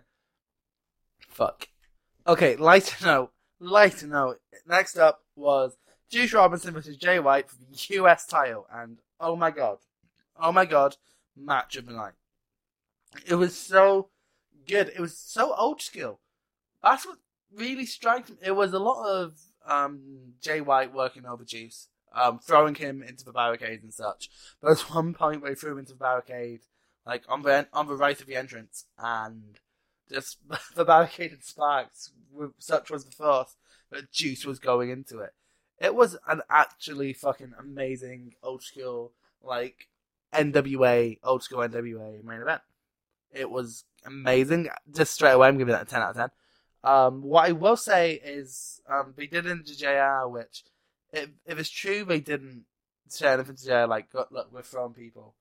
fuck. 1.30 1.70
Okay, 2.28 2.56
lighter 2.58 2.98
note. 3.06 3.32
Lighter 3.60 4.08
note. 4.08 4.42
Next 4.68 4.98
up 4.98 5.22
was 5.36 5.78
Juice 6.10 6.34
Robinson 6.34 6.74
versus 6.74 6.98
Jay 6.98 7.20
White 7.20 7.50
for 7.50 7.56
the 7.56 7.96
US 8.02 8.26
title, 8.26 8.68
and 8.72 8.98
oh 9.20 9.36
my 9.36 9.52
god, 9.52 9.78
oh 10.40 10.52
my 10.52 10.66
god, 10.66 10.98
match 11.36 11.78
of 11.78 11.86
the 11.86 11.94
night. 11.94 12.14
It 13.26 13.36
was 13.36 13.58
so 13.58 14.10
good. 14.68 14.90
It 14.90 15.00
was 15.00 15.18
so 15.18 15.54
old 15.56 15.82
school. 15.82 16.20
That's 16.84 17.06
what 17.06 17.18
really 17.54 17.86
strikes 17.86 18.30
me. 18.30 18.38
It 18.44 18.52
was 18.56 18.74
a 18.74 18.80
lot 18.80 19.06
of 19.08 19.40
um, 19.66 20.34
Jay 20.42 20.62
White 20.62 20.94
working 20.94 21.26
over 21.26 21.44
Juice. 21.44 21.88
um, 22.16 22.40
throwing 22.40 22.76
him 22.76 23.04
into 23.04 23.26
the 23.26 23.32
barricade 23.34 23.84
and 23.84 23.94
such. 23.94 24.30
But 24.62 24.70
there's 24.70 24.90
one 24.94 25.14
point 25.14 25.42
where 25.42 25.52
he 25.52 25.56
threw 25.56 25.74
him 25.74 25.80
into 25.80 25.94
the 25.94 26.00
barricade, 26.00 26.62
like 27.06 27.24
on 27.28 27.42
the 27.44 27.68
on 27.74 27.88
the 27.88 27.96
right 27.96 28.20
of 28.20 28.28
the 28.28 28.36
entrance, 28.36 28.86
and 28.98 29.60
just 30.12 30.38
the 30.76 30.86
barricade 30.86 31.44
sparks. 31.44 32.12
Such 32.58 32.90
was 32.90 33.06
the 33.06 33.12
force 33.12 33.56
that 33.92 34.12
Juice 34.12 34.46
was 34.46 34.60
going 34.60 34.90
into 34.90 35.20
it. 35.20 35.32
It 35.80 35.96
was 35.96 36.18
an 36.28 36.42
actually 36.50 37.14
fucking 37.14 37.54
amazing 37.60 38.34
old 38.42 38.64
school 38.64 39.12
like 39.42 39.90
NWA 40.34 41.20
old 41.24 41.44
school 41.44 41.60
NWA 41.60 42.24
main 42.24 42.42
event. 42.42 42.62
It 43.36 43.50
was 43.50 43.84
amazing. 44.06 44.70
Just 44.92 45.14
straight 45.14 45.34
away, 45.34 45.48
I'm 45.48 45.58
giving 45.58 45.74
that 45.74 45.84
a 45.84 45.86
ten 45.86 46.02
out 46.02 46.12
of 46.12 46.16
ten. 46.16 46.30
Um, 46.84 47.22
what 47.22 47.50
I 47.50 47.52
will 47.52 47.78
say 47.78 48.14
is 48.14 48.82
um, 48.88 49.14
they 49.18 49.28
did 49.28 49.46
in 49.46 49.64
JR, 49.66 50.28
which 50.28 50.64
if, 51.12 51.30
if 51.46 51.60
it's 51.60 51.70
true 51.70 52.06
they 52.06 52.20
didn't 52.20 52.66
say 53.08 53.28
anything 53.28 53.56
to 53.56 53.66
JR 53.66 53.88
like 53.88 54.08
look 54.14 54.52
we're 54.52 54.62
throwing 54.62 54.94
people 54.94 55.36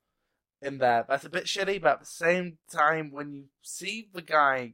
in 0.62 0.78
there. 0.78 1.04
That's 1.08 1.24
a 1.24 1.30
bit 1.30 1.44
shitty, 1.44 1.80
but 1.80 1.92
at 1.92 2.00
the 2.00 2.06
same 2.06 2.58
time, 2.72 3.10
when 3.12 3.32
you 3.32 3.44
see 3.62 4.08
the 4.12 4.22
guy, 4.22 4.72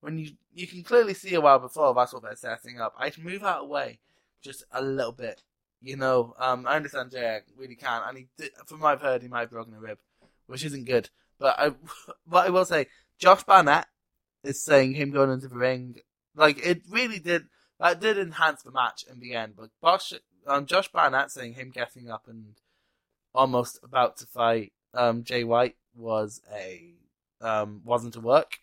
when 0.00 0.18
you 0.18 0.32
you 0.54 0.66
can 0.66 0.82
clearly 0.82 1.14
see 1.14 1.34
a 1.34 1.40
while 1.40 1.58
before 1.58 1.94
that's 1.94 2.12
what 2.12 2.22
they're 2.22 2.36
setting 2.36 2.80
up. 2.80 2.94
I'd 2.98 3.18
move 3.18 3.42
out 3.42 3.62
of 3.62 3.68
the 3.68 3.72
way 3.72 3.98
just 4.42 4.64
a 4.70 4.82
little 4.82 5.12
bit. 5.12 5.42
You 5.80 5.96
know, 5.96 6.34
um, 6.38 6.66
I 6.66 6.76
understand 6.76 7.12
Jay 7.12 7.40
really 7.56 7.76
can, 7.76 8.02
and 8.06 8.18
he 8.18 8.26
did, 8.36 8.50
from 8.66 8.80
what 8.80 8.92
I've 8.92 9.02
heard, 9.02 9.22
he 9.22 9.28
might 9.28 9.40
have 9.40 9.50
broken 9.50 9.74
a 9.74 9.80
rib, 9.80 9.98
which 10.46 10.64
isn't 10.64 10.84
good. 10.84 11.08
But 11.38 11.58
I, 11.58 11.72
what 12.26 12.46
I 12.46 12.50
will 12.50 12.64
say, 12.64 12.86
Josh 13.18 13.44
Barnett 13.44 13.86
is 14.44 14.62
saying 14.62 14.94
him 14.94 15.10
going 15.10 15.30
into 15.30 15.48
the 15.48 15.56
ring, 15.56 15.96
like 16.34 16.64
it 16.64 16.82
really 16.88 17.18
did. 17.18 17.44
That 17.80 18.00
did 18.00 18.18
enhance 18.18 18.62
the 18.62 18.72
match 18.72 19.04
in 19.10 19.20
the 19.20 19.34
end. 19.34 19.54
But 19.56 19.70
Bosch, 19.80 20.12
um, 20.46 20.66
Josh 20.66 20.88
Barnett 20.88 21.30
saying 21.30 21.54
him 21.54 21.70
getting 21.70 22.10
up 22.10 22.24
and 22.26 22.54
almost 23.34 23.78
about 23.84 24.16
to 24.16 24.26
fight 24.26 24.72
um, 24.94 25.22
Jay 25.22 25.44
White 25.44 25.76
was 25.94 26.40
a 26.52 26.94
um, 27.40 27.82
wasn't 27.84 28.16
a 28.16 28.20
work. 28.20 28.58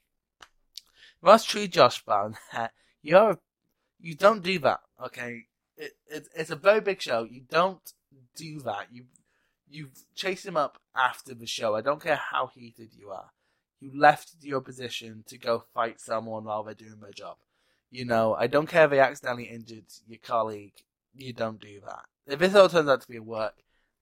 Must 1.21 1.47
treat 1.47 1.71
Josh 1.71 2.03
Barnett. 2.03 2.39
You're 3.01 3.39
you 3.99 4.15
don't 4.15 4.43
do 4.43 4.59
that. 4.59 4.81
Okay, 5.03 5.45
it, 5.77 5.93
it 6.07 6.27
it's 6.35 6.51
a 6.51 6.55
very 6.55 6.81
big 6.81 7.01
show. 7.01 7.23
You 7.23 7.41
don't 7.49 7.93
do 8.35 8.59
that. 8.61 8.87
You 8.91 9.05
you 9.69 9.89
chase 10.15 10.45
him 10.45 10.57
up 10.57 10.77
after 10.95 11.33
the 11.33 11.45
show. 11.45 11.75
I 11.75 11.81
don't 11.81 12.01
care 12.01 12.19
how 12.31 12.47
heated 12.47 12.89
you 12.93 13.09
are. 13.09 13.31
You 13.79 13.91
left 13.93 14.35
your 14.41 14.61
position 14.61 15.23
to 15.27 15.37
go 15.37 15.63
fight 15.73 15.99
someone 15.99 16.45
while 16.45 16.63
they're 16.63 16.73
doing 16.73 16.99
their 17.01 17.11
job. 17.11 17.37
You 17.91 18.05
know, 18.05 18.35
I 18.35 18.47
don't 18.47 18.67
care 18.67 18.85
if 18.85 18.91
they 18.91 18.99
accidentally 18.99 19.45
injured 19.45 19.85
your 20.07 20.19
colleague. 20.23 20.73
You 21.13 21.33
don't 21.33 21.59
do 21.59 21.81
that. 21.85 22.05
If 22.27 22.39
this 22.39 22.55
all 22.55 22.69
turns 22.69 22.89
out 22.89 23.01
to 23.01 23.07
be 23.07 23.17
a 23.17 23.23
work, 23.23 23.53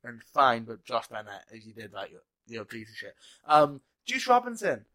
then 0.04 0.20
fine. 0.34 0.64
But 0.64 0.86
Josh 0.86 1.08
Barnett, 1.08 1.46
as 1.54 1.66
you 1.66 1.74
did 1.74 1.92
that, 1.94 2.12
you're, 2.12 2.22
you're 2.48 2.64
a 2.64 2.66
piece 2.66 2.90
of 2.90 2.96
shit. 2.96 3.16
Um, 3.46 3.82
Juice 4.06 4.28
Robinson, 4.28 4.86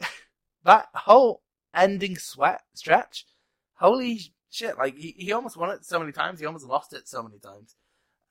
that 0.64 0.88
whole 0.94 1.42
ending 1.74 2.16
sweat 2.16 2.62
stretch, 2.74 3.26
holy 3.74 4.20
shit! 4.50 4.78
Like 4.78 4.96
he, 4.96 5.14
he 5.16 5.32
almost 5.32 5.56
won 5.56 5.70
it 5.70 5.84
so 5.84 5.98
many 5.98 6.12
times. 6.12 6.40
He 6.40 6.46
almost 6.46 6.66
lost 6.66 6.92
it 6.92 7.08
so 7.08 7.22
many 7.22 7.38
times, 7.38 7.74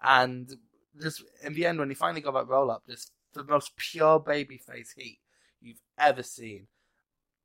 and 0.02 0.56
just 1.02 1.24
in 1.44 1.54
the 1.54 1.66
end, 1.66 1.80
when 1.80 1.90
he 1.90 1.96
finally 1.96 2.22
got 2.22 2.34
that 2.34 2.48
roll 2.48 2.72
up, 2.72 2.84
just 2.88 3.12
the 3.34 3.44
most 3.44 3.76
pure 3.78 4.20
babyface 4.20 4.96
heat 4.96 5.20
you've 5.62 5.82
ever 5.98 6.24
seen. 6.24 6.68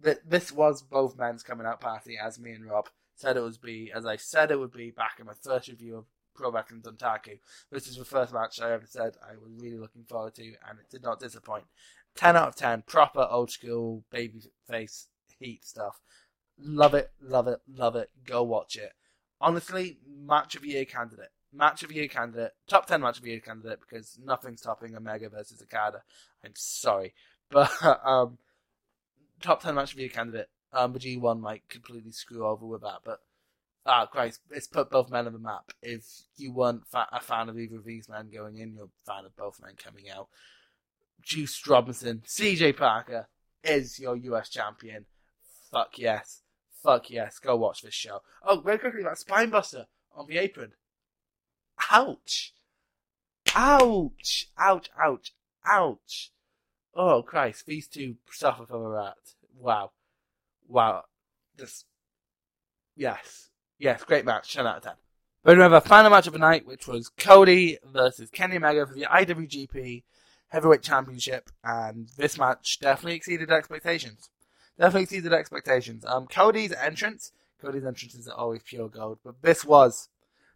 That 0.01 0.29
this 0.29 0.51
was 0.51 0.83
both 0.83 1.17
men's 1.17 1.43
coming 1.43 1.67
out 1.67 1.81
party, 1.81 2.19
as 2.19 2.39
me 2.39 2.53
and 2.53 2.69
Rob 2.69 2.89
said 3.17 3.37
it 3.37 3.43
would 3.43 3.61
be, 3.61 3.93
as 3.95 4.05
I 4.05 4.17
said 4.17 4.51
it 4.51 4.59
would 4.59 4.73
be 4.73 4.91
back 4.91 5.19
in 5.21 5.27
my 5.27 5.35
first 5.41 5.69
review 5.69 5.97
of 5.97 6.05
Pro 6.35 6.51
Wrestling 6.51 6.83
Dontaku. 6.83 7.39
This 7.71 7.87
is 7.87 7.97
the 7.97 8.05
first 8.05 8.33
match 8.33 8.61
I 8.61 8.73
ever 8.73 8.87
said 8.87 9.15
I 9.23 9.37
was 9.37 9.53
really 9.57 9.79
looking 9.79 10.05
forward 10.05 10.35
to, 10.35 10.43
and 10.43 10.79
it 10.81 10.91
did 10.91 11.03
not 11.03 11.21
disappoint. 11.21 11.65
10 12.17 12.37
out 12.37 12.49
of 12.49 12.57
10, 12.57 12.83
proper 12.87 13.27
old 13.31 13.51
school 13.51 14.05
baby 14.11 14.43
face 14.69 15.09
heat 15.39 15.65
stuff. 15.65 16.01
Love 16.59 16.95
it, 16.95 17.11
love 17.21 17.49
it, 17.49 17.61
love 17.69 17.97
it. 17.97 18.11
Go 18.25 18.43
watch 18.43 18.77
it. 18.77 18.93
Honestly, 19.41 19.99
match 20.07 20.55
of 20.55 20.63
the 20.63 20.69
year 20.69 20.85
candidate. 20.85 21.31
Match 21.55 21.83
of 21.83 21.91
the 21.91 21.95
year 21.95 22.09
candidate. 22.09 22.53
Top 22.69 22.87
10 22.87 23.01
match 23.01 23.19
of 23.19 23.25
the 23.25 23.31
year 23.31 23.41
candidate 23.41 23.79
because 23.81 24.19
nothing's 24.23 24.61
topping 24.61 24.97
Omega 24.97 25.29
versus 25.29 25.63
Okada. 25.63 26.03
I'm 26.45 26.53
sorry. 26.55 27.15
But 27.51 27.71
um, 28.05 28.39
top 29.41 29.63
ten 29.63 29.75
match 29.75 29.91
of 29.91 29.97
the 29.97 30.03
year 30.03 30.11
candidate. 30.11 30.49
Um, 30.73 30.93
the 30.93 30.99
G1 30.99 31.41
might 31.41 31.69
completely 31.69 32.11
screw 32.11 32.47
over 32.47 32.67
with 32.67 32.81
that, 32.81 33.01
but 33.05 33.21
ah, 33.87 34.07
Christ, 34.07 34.41
it's 34.51 34.67
put 34.67 34.91
both 34.91 35.11
men 35.11 35.27
on 35.27 35.33
the 35.33 35.39
map. 35.39 35.71
If 35.83 36.05
you 36.37 36.53
weren't 36.53 36.87
fa- 36.89 37.09
a 37.13 37.21
fan 37.21 37.49
of 37.49 37.59
either 37.59 37.77
of 37.77 37.85
these 37.85 38.09
men 38.09 38.31
going 38.33 38.59
in, 38.59 38.75
you're 38.75 38.87
a 38.87 39.07
fan 39.07 39.25
of 39.25 39.37
both 39.37 39.61
men 39.63 39.75
coming 39.77 40.11
out. 40.11 40.29
Juice 41.23 41.65
Robinson, 41.67 42.23
CJ 42.27 42.77
Parker 42.77 43.29
is 43.63 44.01
your 44.01 44.17
US 44.17 44.49
champion. 44.49 45.07
Fuck 45.71 45.99
yes. 45.99 46.43
Fuck 46.83 47.11
yes. 47.11 47.39
Go 47.39 47.57
watch 47.57 47.83
this 47.83 47.95
show. 47.95 48.21
Oh, 48.43 48.61
very 48.61 48.79
quickly, 48.79 49.03
that 49.03 49.19
Spinebuster 49.19 49.87
on 50.15 50.27
the 50.27 50.39
apron. 50.39 50.73
Ouch. 51.91 52.55
Ouch. 53.55 54.49
Ouch, 54.59 54.91
ouch, 54.99 55.35
ouch. 55.67 56.31
Oh 56.97 57.23
Christ, 57.23 57.67
these 57.67 57.89
two 57.89 58.17
suffer 58.31 58.67
from 58.67 58.83
a 58.83 58.89
rat. 58.89 59.17
Wow, 59.59 59.91
wow. 60.69 61.05
This, 61.57 61.85
yes, 62.97 63.51
yes, 63.79 64.05
great 64.05 64.25
match. 64.25 64.53
Ten 64.55 64.67
out 64.67 64.79
of 64.79 64.83
ten. 64.83 64.93
But 65.43 65.57
we 65.57 65.63
have 65.63 65.73
a 65.73 65.81
final 65.81 66.11
match 66.11 66.27
of 66.27 66.33
the 66.33 66.39
night, 66.39 66.67
which 66.67 66.87
was 66.87 67.09
Cody 67.09 67.79
versus 67.85 68.31
Kenny 68.31 68.57
Omega 68.57 68.87
for 68.87 68.95
the 68.95 69.07
IWGP 69.11 70.05
Heavyweight 70.49 70.83
Championship, 70.83 71.51
and 71.65 72.09
this 72.17 72.39
match 72.39 72.79
definitely 72.81 73.17
exceeded 73.17 73.51
expectations. 73.51 74.31
Definitely 74.79 75.03
exceeded 75.03 75.33
expectations. 75.33 76.05
Um, 76.07 76.27
Cody's 76.27 76.73
entrance, 76.73 77.33
Cody's 77.61 77.85
entrances 77.85 78.29
are 78.29 78.37
always 78.37 78.63
pure 78.63 78.89
gold, 78.89 79.19
but 79.25 79.43
this 79.43 79.65
was 79.65 80.09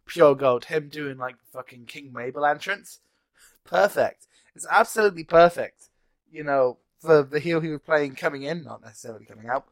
pure 0.09 0.35
gold. 0.35 0.65
Him 0.65 0.89
doing 0.89 1.17
like 1.17 1.35
fucking 1.53 1.85
King 1.85 2.11
Mabel 2.13 2.45
entrance, 2.45 2.99
perfect. 3.63 4.27
It's 4.55 4.67
absolutely 4.69 5.23
perfect 5.23 5.89
you 6.31 6.43
know, 6.43 6.77
for 6.99 7.23
the 7.23 7.39
heel 7.39 7.59
he 7.59 7.69
was 7.69 7.81
playing 7.81 8.15
coming 8.15 8.43
in, 8.43 8.63
not 8.63 8.81
necessarily 8.81 9.25
coming 9.25 9.47
out. 9.47 9.65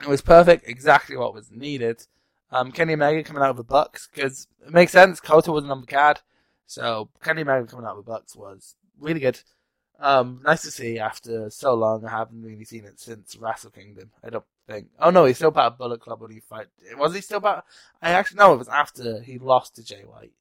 It 0.00 0.08
was 0.08 0.22
perfect, 0.22 0.68
exactly 0.68 1.16
what 1.16 1.34
was 1.34 1.50
needed. 1.50 2.06
Um, 2.50 2.72
Kenny 2.72 2.94
Omega 2.94 3.22
coming 3.22 3.42
out 3.42 3.50
of 3.50 3.56
the 3.56 3.64
Bucks 3.64 4.08
because 4.12 4.46
it 4.66 4.72
makes 4.72 4.92
sense. 4.92 5.20
Kota 5.20 5.52
wasn't 5.52 5.72
on 5.72 5.80
the 5.80 5.86
card, 5.86 6.20
so 6.66 7.08
Kenny 7.22 7.42
Omega 7.42 7.66
coming 7.66 7.86
out 7.86 7.96
of 7.96 8.04
the 8.04 8.10
Bucks 8.10 8.36
was 8.36 8.76
really 8.98 9.20
good. 9.20 9.40
Um, 10.02 10.40
nice 10.44 10.62
to 10.62 10.72
see 10.72 10.98
after 10.98 11.48
so 11.48 11.74
long. 11.74 12.04
I 12.04 12.10
haven't 12.10 12.42
really 12.42 12.64
seen 12.64 12.84
it 12.84 12.98
since 12.98 13.36
Wrestle 13.36 13.70
Kingdom. 13.70 14.10
I 14.24 14.30
don't 14.30 14.44
think. 14.68 14.88
Oh 14.98 15.10
no, 15.10 15.24
he's 15.26 15.36
still 15.36 15.52
part 15.52 15.72
of 15.72 15.78
Bullet 15.78 16.00
Club 16.00 16.20
when 16.20 16.32
he 16.32 16.40
fight. 16.40 16.66
Was 16.98 17.14
he 17.14 17.20
still 17.20 17.40
part? 17.40 17.64
I 18.02 18.10
actually 18.10 18.38
know 18.38 18.52
it 18.52 18.58
was 18.58 18.68
after 18.68 19.22
he 19.22 19.38
lost 19.38 19.76
to 19.76 19.84
Jay 19.84 20.02
White. 20.02 20.32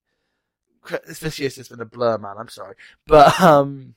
This 1.08 1.38
year's 1.38 1.56
just 1.56 1.70
been 1.70 1.80
a 1.80 1.86
blur, 1.86 2.18
man. 2.18 2.38
I'm 2.40 2.50
sorry, 2.50 2.74
but 3.06 3.40
um, 3.40 3.94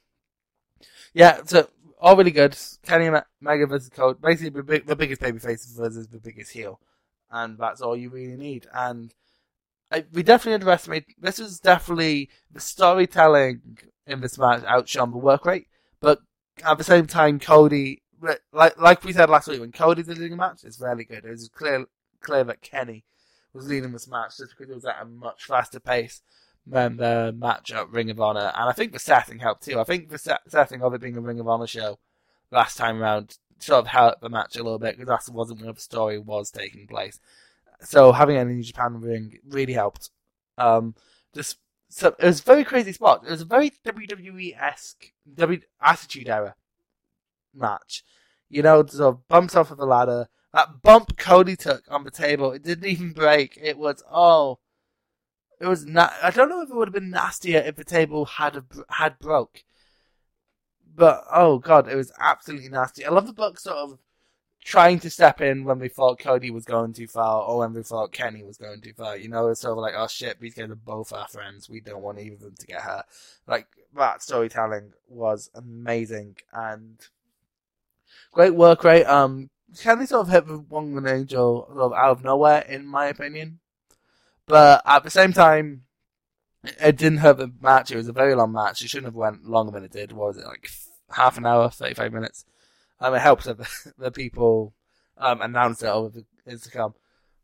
yeah, 1.14 1.40
so 1.46 1.66
all 1.98 2.14
really 2.14 2.30
good. 2.30 2.54
Kenny 2.82 3.08
Omega 3.08 3.66
versus 3.66 3.88
Code, 3.88 4.20
basically 4.20 4.50
the, 4.50 4.62
big, 4.62 4.86
the 4.86 4.94
biggest 4.94 5.22
babyface 5.22 5.74
versus 5.74 6.08
the 6.08 6.18
biggest 6.18 6.52
heel, 6.52 6.78
and 7.30 7.56
that's 7.56 7.80
all 7.80 7.96
you 7.96 8.10
really 8.10 8.36
need. 8.36 8.66
And 8.74 9.14
I, 9.90 10.04
we 10.12 10.22
definitely 10.22 10.54
underestimate. 10.54 11.06
This 11.20 11.38
was 11.38 11.60
definitely 11.60 12.30
the 12.50 12.60
storytelling 12.60 13.60
in 14.06 14.20
this 14.20 14.38
match 14.38 14.64
outshone 14.66 15.10
the 15.10 15.18
work 15.18 15.46
rate, 15.46 15.68
but 16.00 16.20
at 16.64 16.78
the 16.78 16.84
same 16.84 17.06
time, 17.06 17.38
Cody, 17.38 18.02
like 18.52 18.80
like 18.80 19.04
we 19.04 19.12
said 19.12 19.30
last 19.30 19.48
week, 19.48 19.60
when 19.60 19.72
Cody's 19.72 20.08
leading 20.08 20.32
a 20.32 20.36
match, 20.36 20.64
it's 20.64 20.80
really 20.80 21.04
good. 21.04 21.24
It 21.24 21.30
was 21.30 21.48
clear 21.48 21.86
clear 22.20 22.44
that 22.44 22.62
Kenny 22.62 23.04
was 23.52 23.68
leading 23.68 23.92
this 23.92 24.08
match 24.08 24.38
just 24.38 24.56
because 24.56 24.70
it 24.70 24.74
was 24.74 24.84
at 24.84 25.00
a 25.00 25.04
much 25.04 25.44
faster 25.44 25.78
pace 25.80 26.22
than 26.66 26.96
the 26.96 27.34
match 27.36 27.70
at 27.72 27.90
Ring 27.90 28.10
of 28.10 28.20
Honor, 28.20 28.52
and 28.54 28.68
I 28.68 28.72
think 28.72 28.92
the 28.92 28.98
setting 28.98 29.38
helped 29.38 29.64
too. 29.64 29.78
I 29.78 29.84
think 29.84 30.08
the 30.08 30.18
set, 30.18 30.40
setting 30.48 30.82
of 30.82 30.94
it 30.94 31.00
being 31.00 31.16
a 31.16 31.20
Ring 31.20 31.40
of 31.40 31.48
Honor 31.48 31.66
show 31.66 31.98
last 32.50 32.76
time 32.76 33.02
around 33.02 33.38
sort 33.58 33.80
of 33.80 33.86
helped 33.86 34.20
the 34.20 34.28
match 34.28 34.56
a 34.56 34.62
little 34.62 34.78
bit 34.78 34.98
because 34.98 35.26
that 35.26 35.32
wasn't 35.32 35.60
where 35.62 35.72
the 35.72 35.80
story 35.80 36.18
was 36.18 36.50
taking 36.50 36.86
place. 36.86 37.20
So 37.84 38.12
having 38.12 38.36
a 38.36 38.44
New 38.44 38.62
Japan 38.62 39.00
ring 39.00 39.38
really 39.46 39.72
helped. 39.72 40.10
Um, 40.58 40.94
just 41.34 41.58
so 41.88 42.14
it 42.18 42.24
was 42.24 42.40
a 42.40 42.44
very 42.44 42.64
crazy 42.64 42.92
spot. 42.92 43.24
It 43.26 43.30
was 43.30 43.42
a 43.42 43.46
very 43.46 43.70
WWE 43.70 44.60
esque 44.60 45.12
W 45.34 45.60
Attitude 45.80 46.28
Era 46.28 46.54
match. 47.54 48.04
You 48.48 48.62
know, 48.62 48.84
sort 48.86 49.14
of 49.14 49.28
bumps 49.28 49.56
off 49.56 49.70
of 49.70 49.78
the 49.78 49.86
ladder. 49.86 50.28
That 50.52 50.82
bump 50.82 51.16
Cody 51.16 51.56
took 51.56 51.82
on 51.88 52.04
the 52.04 52.10
table, 52.10 52.52
it 52.52 52.62
didn't 52.62 52.86
even 52.86 53.12
break. 53.12 53.58
It 53.60 53.76
was 53.76 54.02
oh 54.10 54.58
it 55.60 55.66
was 55.66 55.86
not. 55.86 56.12
I 56.22 56.30
don't 56.30 56.48
know 56.48 56.62
if 56.62 56.70
it 56.70 56.74
would 56.76 56.88
have 56.88 56.94
been 56.94 57.10
nastier 57.10 57.60
if 57.60 57.76
the 57.76 57.84
table 57.84 58.24
had 58.24 58.56
a, 58.56 58.64
had 58.90 59.18
broke. 59.18 59.64
But 60.94 61.24
oh 61.32 61.58
god, 61.58 61.88
it 61.88 61.96
was 61.96 62.12
absolutely 62.20 62.68
nasty. 62.68 63.04
I 63.04 63.10
love 63.10 63.26
the 63.26 63.32
book 63.32 63.58
sort 63.58 63.76
of 63.76 63.98
trying 64.64 64.98
to 64.98 65.10
step 65.10 65.42
in 65.42 65.62
when 65.64 65.78
we 65.78 65.88
thought 65.88 66.18
Cody 66.18 66.50
was 66.50 66.64
going 66.64 66.94
too 66.94 67.06
far 67.06 67.42
or 67.42 67.58
when 67.58 67.74
we 67.74 67.82
thought 67.82 68.12
Kenny 68.12 68.42
was 68.42 68.56
going 68.56 68.80
too 68.80 68.94
far. 68.94 69.14
You 69.14 69.28
know, 69.28 69.48
it's 69.48 69.60
sort 69.60 69.72
of 69.72 69.78
like, 69.78 69.92
oh 69.94 70.08
shit, 70.08 70.40
these 70.40 70.54
guys 70.54 70.70
are 70.70 70.74
both 70.74 71.12
our 71.12 71.28
friends. 71.28 71.68
We 71.68 71.80
don't 71.80 72.02
want 72.02 72.18
either 72.18 72.36
of 72.36 72.40
them 72.40 72.54
to 72.58 72.66
get 72.66 72.80
hurt. 72.80 73.04
Like, 73.46 73.66
that 73.94 74.22
storytelling 74.22 74.92
was 75.06 75.50
amazing 75.54 76.36
and 76.52 76.98
great 78.32 78.54
work 78.54 78.82
rate. 78.84 79.04
Um, 79.04 79.50
Kenny 79.78 80.06
sort 80.06 80.28
of 80.28 80.32
hit 80.32 80.46
the 80.46 80.58
one 80.58 81.06
angel 81.06 81.66
sort 81.68 81.80
of 81.80 81.92
out 81.92 82.10
of 82.12 82.24
nowhere, 82.24 82.62
in 82.62 82.86
my 82.86 83.06
opinion. 83.06 83.60
But 84.46 84.80
at 84.86 85.04
the 85.04 85.10
same 85.10 85.34
time, 85.34 85.82
it 86.80 86.96
didn't 86.96 87.18
hurt 87.18 87.36
the 87.36 87.52
match. 87.60 87.90
It 87.90 87.96
was 87.96 88.08
a 88.08 88.12
very 88.12 88.34
long 88.34 88.52
match. 88.52 88.82
It 88.82 88.88
shouldn't 88.88 89.08
have 89.08 89.14
went 89.14 89.44
longer 89.44 89.72
than 89.72 89.84
it 89.84 89.92
did. 89.92 90.12
What 90.12 90.28
was 90.28 90.38
it, 90.38 90.46
like 90.46 90.70
half 91.10 91.36
an 91.36 91.44
hour, 91.44 91.68
35 91.68 92.12
minutes? 92.14 92.46
Um, 93.04 93.14
it 93.14 93.20
helps 93.20 93.44
that 93.44 93.58
the, 93.98 94.10
people 94.10 94.72
um, 95.18 95.42
it 95.42 95.84
over 95.84 96.08
the 96.08 96.24
Instagram. 96.50 96.94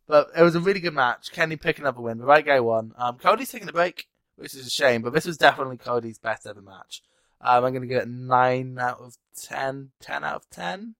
But 0.06 0.30
it 0.36 0.42
was 0.42 0.54
a 0.54 0.60
really 0.60 0.80
good 0.80 0.94
match. 0.94 1.32
Kenny 1.32 1.56
picking 1.56 1.86
up 1.86 1.98
a 1.98 2.00
win. 2.00 2.16
The 2.16 2.24
right 2.24 2.44
guy 2.44 2.60
won. 2.60 2.92
Um, 2.96 3.18
Cody's 3.18 3.52
taking 3.52 3.68
a 3.68 3.72
break, 3.72 4.06
which 4.36 4.54
is 4.54 4.66
a 4.66 4.70
shame, 4.70 5.02
but 5.02 5.12
this 5.12 5.26
was 5.26 5.36
definitely 5.36 5.76
Cody's 5.76 6.18
best 6.18 6.46
ever 6.46 6.62
match. 6.62 7.02
Um, 7.42 7.64
I'm 7.64 7.72
going 7.72 7.82
to 7.82 7.88
give 7.88 8.02
it 8.02 8.08
9 8.08 8.78
out 8.78 9.00
of 9.00 9.18
10, 9.38 9.90
10 10.00 10.24
out 10.24 10.36
of 10.36 10.50
10. 10.50 10.94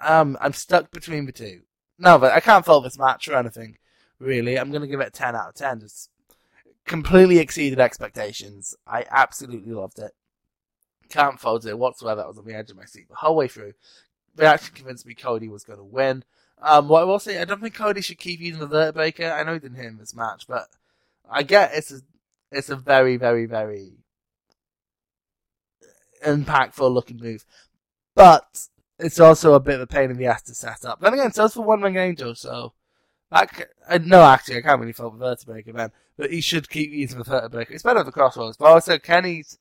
Um, 0.00 0.38
I'm 0.40 0.54
stuck 0.54 0.90
between 0.90 1.26
the 1.26 1.32
two. 1.32 1.60
No, 1.98 2.18
but 2.18 2.32
I 2.32 2.40
can't 2.40 2.64
fault 2.64 2.84
this 2.84 2.98
match 2.98 3.28
or 3.28 3.36
anything, 3.36 3.76
really. 4.18 4.58
I'm 4.58 4.70
going 4.70 4.82
to 4.82 4.88
give 4.88 5.00
it 5.00 5.12
10 5.12 5.36
out 5.36 5.50
of 5.50 5.54
10. 5.54 5.80
Just 5.80 6.08
completely 6.86 7.38
exceeded 7.38 7.78
expectations. 7.78 8.74
I 8.86 9.04
absolutely 9.10 9.72
loved 9.72 9.98
it. 9.98 10.12
Can't 11.12 11.38
fault 11.38 11.66
it 11.66 11.78
whatsoever. 11.78 12.22
I 12.22 12.26
was 12.26 12.38
on 12.38 12.46
the 12.46 12.54
edge 12.54 12.70
of 12.70 12.76
my 12.78 12.86
seat 12.86 13.06
the 13.08 13.16
whole 13.16 13.36
way 13.36 13.46
through. 13.46 13.74
They 14.34 14.46
actually 14.46 14.76
convinced 14.76 15.06
me 15.06 15.14
Cody 15.14 15.46
was 15.46 15.62
going 15.62 15.78
to 15.78 15.84
win. 15.84 16.24
Um, 16.62 16.88
what 16.88 17.02
I 17.02 17.04
will 17.04 17.18
say, 17.18 17.38
I 17.38 17.44
don't 17.44 17.60
think 17.60 17.74
Cody 17.74 18.00
should 18.00 18.18
keep 18.18 18.40
using 18.40 18.60
the 18.60 18.66
Vertebreaker. 18.66 19.30
I 19.30 19.42
know 19.42 19.52
he 19.52 19.58
didn't 19.58 19.76
hit 19.76 19.84
him 19.84 19.98
this 19.98 20.14
match, 20.14 20.46
but 20.48 20.68
I 21.30 21.42
get 21.42 21.72
it's 21.74 21.92
a, 21.92 22.00
it's 22.50 22.70
a 22.70 22.76
very, 22.76 23.18
very, 23.18 23.44
very 23.44 23.92
impactful 26.24 26.90
looking 26.90 27.18
move. 27.18 27.44
But 28.14 28.68
it's 28.98 29.20
also 29.20 29.52
a 29.52 29.60
bit 29.60 29.74
of 29.74 29.80
a 29.82 29.86
pain 29.86 30.10
in 30.10 30.16
the 30.16 30.26
ass 30.26 30.42
to 30.42 30.54
set 30.54 30.84
up. 30.86 31.00
Then 31.00 31.12
again, 31.12 31.32
so 31.32 31.44
it's 31.44 31.54
for 31.54 31.62
One 31.62 31.82
Wing 31.82 31.96
Angel, 31.96 32.34
so 32.34 32.72
that, 33.30 33.68
uh, 33.86 33.98
no, 34.02 34.22
actually, 34.22 34.56
I 34.56 34.62
can't 34.62 34.80
really 34.80 34.92
fault 34.92 35.18
the 35.18 35.24
Vertebreaker, 35.24 35.74
man. 35.74 35.92
But 36.16 36.30
he 36.30 36.40
should 36.40 36.70
keep 36.70 36.90
using 36.90 37.18
the 37.18 37.24
Vertebreaker. 37.24 37.72
It's 37.72 37.82
better 37.82 38.00
for 38.00 38.04
the 38.04 38.12
Cross 38.12 38.38
Rhodes. 38.38 38.56
But 38.56 38.66
also, 38.66 38.98
Kenny's 38.98 39.58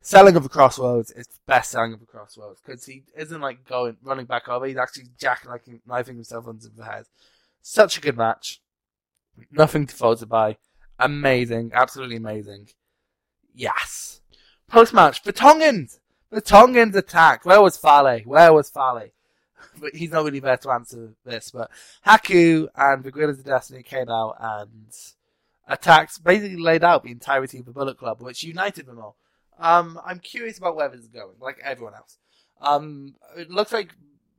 selling 0.00 0.36
of 0.36 0.42
the 0.42 0.48
Cross 0.48 0.78
Rhodes 0.78 1.10
is 1.12 1.26
best 1.46 1.70
selling 1.70 1.92
of 1.92 2.00
the 2.00 2.06
Cross 2.06 2.38
Rhodes 2.38 2.60
because 2.64 2.84
he 2.84 3.04
isn't 3.16 3.40
like 3.40 3.66
going 3.66 3.96
running 4.02 4.26
back 4.26 4.48
over. 4.48 4.66
He's 4.66 4.76
actually 4.76 5.08
jacking 5.18 5.50
like 5.50 5.62
knifing 5.86 6.16
himself 6.16 6.46
onto 6.46 6.68
the 6.74 6.84
head. 6.84 7.04
Such 7.62 7.98
a 7.98 8.00
good 8.00 8.16
match. 8.16 8.60
Nothing 9.50 9.86
to 9.86 9.94
falter 9.94 10.26
by. 10.26 10.56
Amazing, 10.98 11.72
absolutely 11.74 12.16
amazing. 12.16 12.68
Yes. 13.54 14.20
Post 14.68 14.94
match, 14.94 15.22
the 15.22 15.32
Tongans. 15.32 16.00
The 16.30 16.40
Tongans 16.40 16.94
attack. 16.94 17.44
Where 17.44 17.60
was 17.60 17.76
Fale? 17.76 18.20
Where 18.24 18.52
was 18.52 18.70
Fale? 18.70 19.08
But 19.80 19.94
he's 19.94 20.10
not 20.10 20.24
really 20.24 20.40
there 20.40 20.56
to 20.56 20.70
answer 20.70 21.14
this. 21.24 21.50
But 21.50 21.70
Haku 22.06 22.68
and 22.74 23.04
the 23.04 23.10
Guerrillas 23.10 23.38
of 23.38 23.44
Destiny 23.44 23.82
came 23.82 24.08
out 24.08 24.36
and 24.40 24.92
attacked, 25.68 26.22
basically 26.24 26.56
laid 26.56 26.82
out 26.82 27.04
the 27.04 27.12
entirety 27.12 27.58
of 27.58 27.66
the 27.66 27.72
Bullet 27.72 27.98
Club, 27.98 28.20
which 28.20 28.42
united 28.42 28.86
them 28.86 28.98
all. 28.98 29.16
Um, 29.58 30.00
I'm 30.04 30.18
curious 30.18 30.58
about 30.58 30.76
where 30.76 30.88
this 30.88 31.00
is 31.00 31.08
going, 31.08 31.36
like 31.40 31.58
everyone 31.62 31.94
else. 31.94 32.18
Um, 32.60 33.14
it 33.36 33.50
looks 33.50 33.72
like 33.72 33.94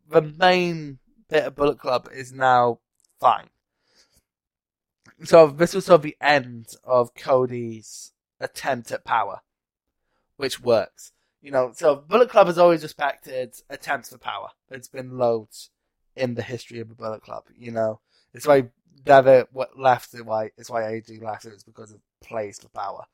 the 0.09 0.21
main 0.21 0.99
bit 1.29 1.45
of 1.45 1.55
Bullet 1.55 1.79
Club 1.79 2.09
is 2.13 2.33
now 2.33 2.79
fine. 3.19 3.49
So 5.23 5.47
this 5.47 5.73
was 5.73 5.85
sort 5.85 5.99
of 5.99 6.03
the 6.03 6.17
end 6.19 6.67
of 6.83 7.13
Cody's 7.13 8.11
attempt 8.39 8.91
at 8.91 9.05
power, 9.05 9.41
which 10.37 10.59
works. 10.59 11.11
You 11.41 11.51
know, 11.51 11.71
so 11.75 11.95
Bullet 11.95 12.29
Club 12.29 12.47
has 12.47 12.57
always 12.57 12.83
respected 12.83 13.55
attempts 13.69 14.09
for 14.09 14.17
power. 14.17 14.49
It's 14.69 14.87
been 14.87 15.17
loads 15.17 15.69
in 16.15 16.35
the 16.35 16.43
history 16.43 16.79
of 16.79 16.89
the 16.89 16.95
Bullet 16.95 17.21
Club. 17.21 17.45
You 17.55 17.71
know, 17.71 17.99
it's 18.33 18.45
why 18.45 18.69
Devitt 19.03 19.49
left 19.75 20.13
it. 20.13 20.25
Why 20.25 20.51
it's 20.57 20.69
why 20.69 21.01
left 21.21 21.45
it. 21.45 21.53
It's 21.53 21.63
because 21.63 21.91
of 21.91 21.99
plays 22.23 22.59
for 22.59 22.69
power. 22.69 23.05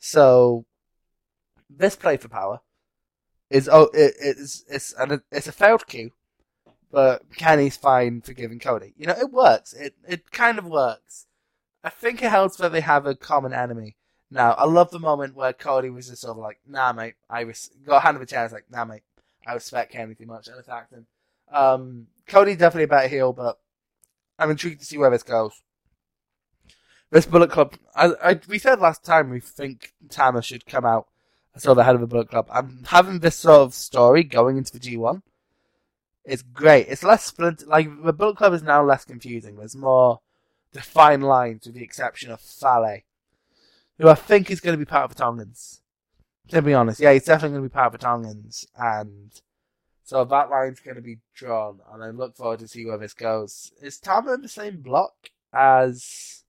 So 0.00 0.66
this 1.76 1.96
play 1.96 2.16
for 2.16 2.28
power 2.28 2.60
is 3.50 3.68
oh 3.68 3.90
it, 3.94 4.14
it's 4.20 4.64
it's 4.68 4.92
an, 4.94 5.22
it's 5.30 5.46
a 5.46 5.52
failed 5.52 5.86
cue, 5.86 6.12
but 6.90 7.22
Kenny's 7.36 7.76
fine 7.76 8.20
for 8.20 8.32
giving 8.32 8.58
Cody. 8.58 8.94
You 8.96 9.06
know 9.06 9.16
it 9.18 9.30
works. 9.30 9.72
It 9.72 9.94
it 10.06 10.30
kind 10.30 10.58
of 10.58 10.66
works. 10.66 11.26
I 11.82 11.90
think 11.90 12.22
it 12.22 12.30
helps 12.30 12.56
that 12.56 12.72
they 12.72 12.80
have 12.80 13.06
a 13.06 13.14
common 13.14 13.52
enemy. 13.52 13.96
Now 14.30 14.52
I 14.52 14.64
love 14.64 14.90
the 14.90 14.98
moment 14.98 15.36
where 15.36 15.52
Cody 15.52 15.90
was 15.90 16.08
just 16.08 16.22
sort 16.22 16.36
of 16.36 16.42
like, 16.42 16.58
"Nah, 16.66 16.92
mate," 16.92 17.14
I 17.28 17.40
res- 17.42 17.70
got 17.86 17.98
a 17.98 18.00
hand 18.00 18.16
of 18.16 18.22
a 18.22 18.26
chair. 18.26 18.40
I 18.40 18.44
was 18.44 18.52
like, 18.52 18.70
"Nah, 18.70 18.84
mate," 18.84 19.02
I 19.46 19.54
respect 19.54 19.92
Kenny 19.92 20.14
too 20.14 20.26
much 20.26 20.48
and 20.48 20.58
attacked 20.58 20.92
him. 20.92 21.06
Um, 21.52 22.06
Cody's 22.26 22.56
definitely 22.56 22.84
a 22.84 22.88
better 22.88 23.08
heel, 23.08 23.32
but 23.32 23.58
I'm 24.38 24.50
intrigued 24.50 24.80
to 24.80 24.86
see 24.86 24.98
where 24.98 25.10
this 25.10 25.22
goes. 25.22 25.62
This 27.10 27.26
Bullet 27.26 27.50
Club, 27.50 27.74
I, 27.94 28.12
I, 28.20 28.40
we 28.48 28.58
said 28.58 28.80
last 28.80 29.04
time 29.04 29.30
we 29.30 29.38
think 29.38 29.92
Tama 30.10 30.42
should 30.42 30.66
come 30.66 30.84
out 30.84 31.06
sort 31.56 31.72
of 31.72 31.76
the 31.76 31.84
head 31.84 31.94
of 31.94 32.02
a 32.02 32.06
Bullet 32.06 32.28
Club. 32.28 32.48
I'm 32.50 32.84
having 32.88 33.20
this 33.20 33.36
sort 33.36 33.60
of 33.60 33.74
story 33.74 34.24
going 34.24 34.56
into 34.56 34.72
the 34.72 34.78
G1. 34.78 35.22
It's 36.24 36.42
great. 36.42 36.88
It's 36.88 37.02
less 37.02 37.24
splint. 37.24 37.66
Like 37.68 37.88
the 38.02 38.12
Bullet 38.12 38.36
Club 38.36 38.54
is 38.54 38.62
now 38.62 38.82
less 38.82 39.04
confusing. 39.04 39.56
There's 39.56 39.76
more 39.76 40.20
defined 40.72 41.24
lines, 41.24 41.66
with 41.66 41.74
the 41.74 41.84
exception 41.84 42.30
of 42.30 42.40
Fale, 42.40 43.00
who 43.98 44.08
I 44.08 44.14
think 44.14 44.50
is 44.50 44.60
going 44.60 44.74
to 44.74 44.84
be 44.84 44.88
part 44.88 45.04
of 45.04 45.16
the 45.16 45.22
Tongans. 45.22 45.80
To 46.48 46.60
be 46.60 46.74
honest, 46.74 47.00
yeah, 47.00 47.12
he's 47.12 47.24
definitely 47.24 47.56
going 47.56 47.62
to 47.62 47.68
be 47.70 47.72
part 47.72 47.86
of 47.86 47.92
the 47.92 48.04
Tongans, 48.04 48.66
and 48.76 49.30
so 50.02 50.22
that 50.26 50.50
line's 50.50 50.80
going 50.80 50.96
to 50.96 51.00
be 51.00 51.20
drawn, 51.34 51.80
and 51.90 52.04
I 52.04 52.10
look 52.10 52.36
forward 52.36 52.58
to 52.58 52.68
see 52.68 52.84
where 52.84 52.98
this 52.98 53.14
goes. 53.14 53.72
Is 53.80 53.98
Tama 53.98 54.34
in 54.34 54.42
the 54.42 54.48
same 54.48 54.82
block 54.82 55.30
as 55.54 56.43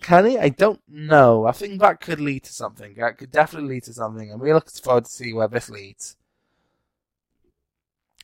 can 0.00 0.26
he? 0.26 0.38
I 0.38 0.48
don't 0.48 0.80
know. 0.88 1.46
I 1.46 1.52
think 1.52 1.80
that 1.80 2.00
could 2.00 2.20
lead 2.20 2.44
to 2.44 2.52
something. 2.52 2.94
That 2.94 3.18
could 3.18 3.30
definitely 3.30 3.70
lead 3.70 3.84
to 3.84 3.92
something. 3.92 4.30
I'm 4.30 4.40
really 4.40 4.54
looking 4.54 4.82
forward 4.82 5.04
to 5.04 5.10
see 5.10 5.32
where 5.32 5.48
this 5.48 5.68
leads. 5.68 6.16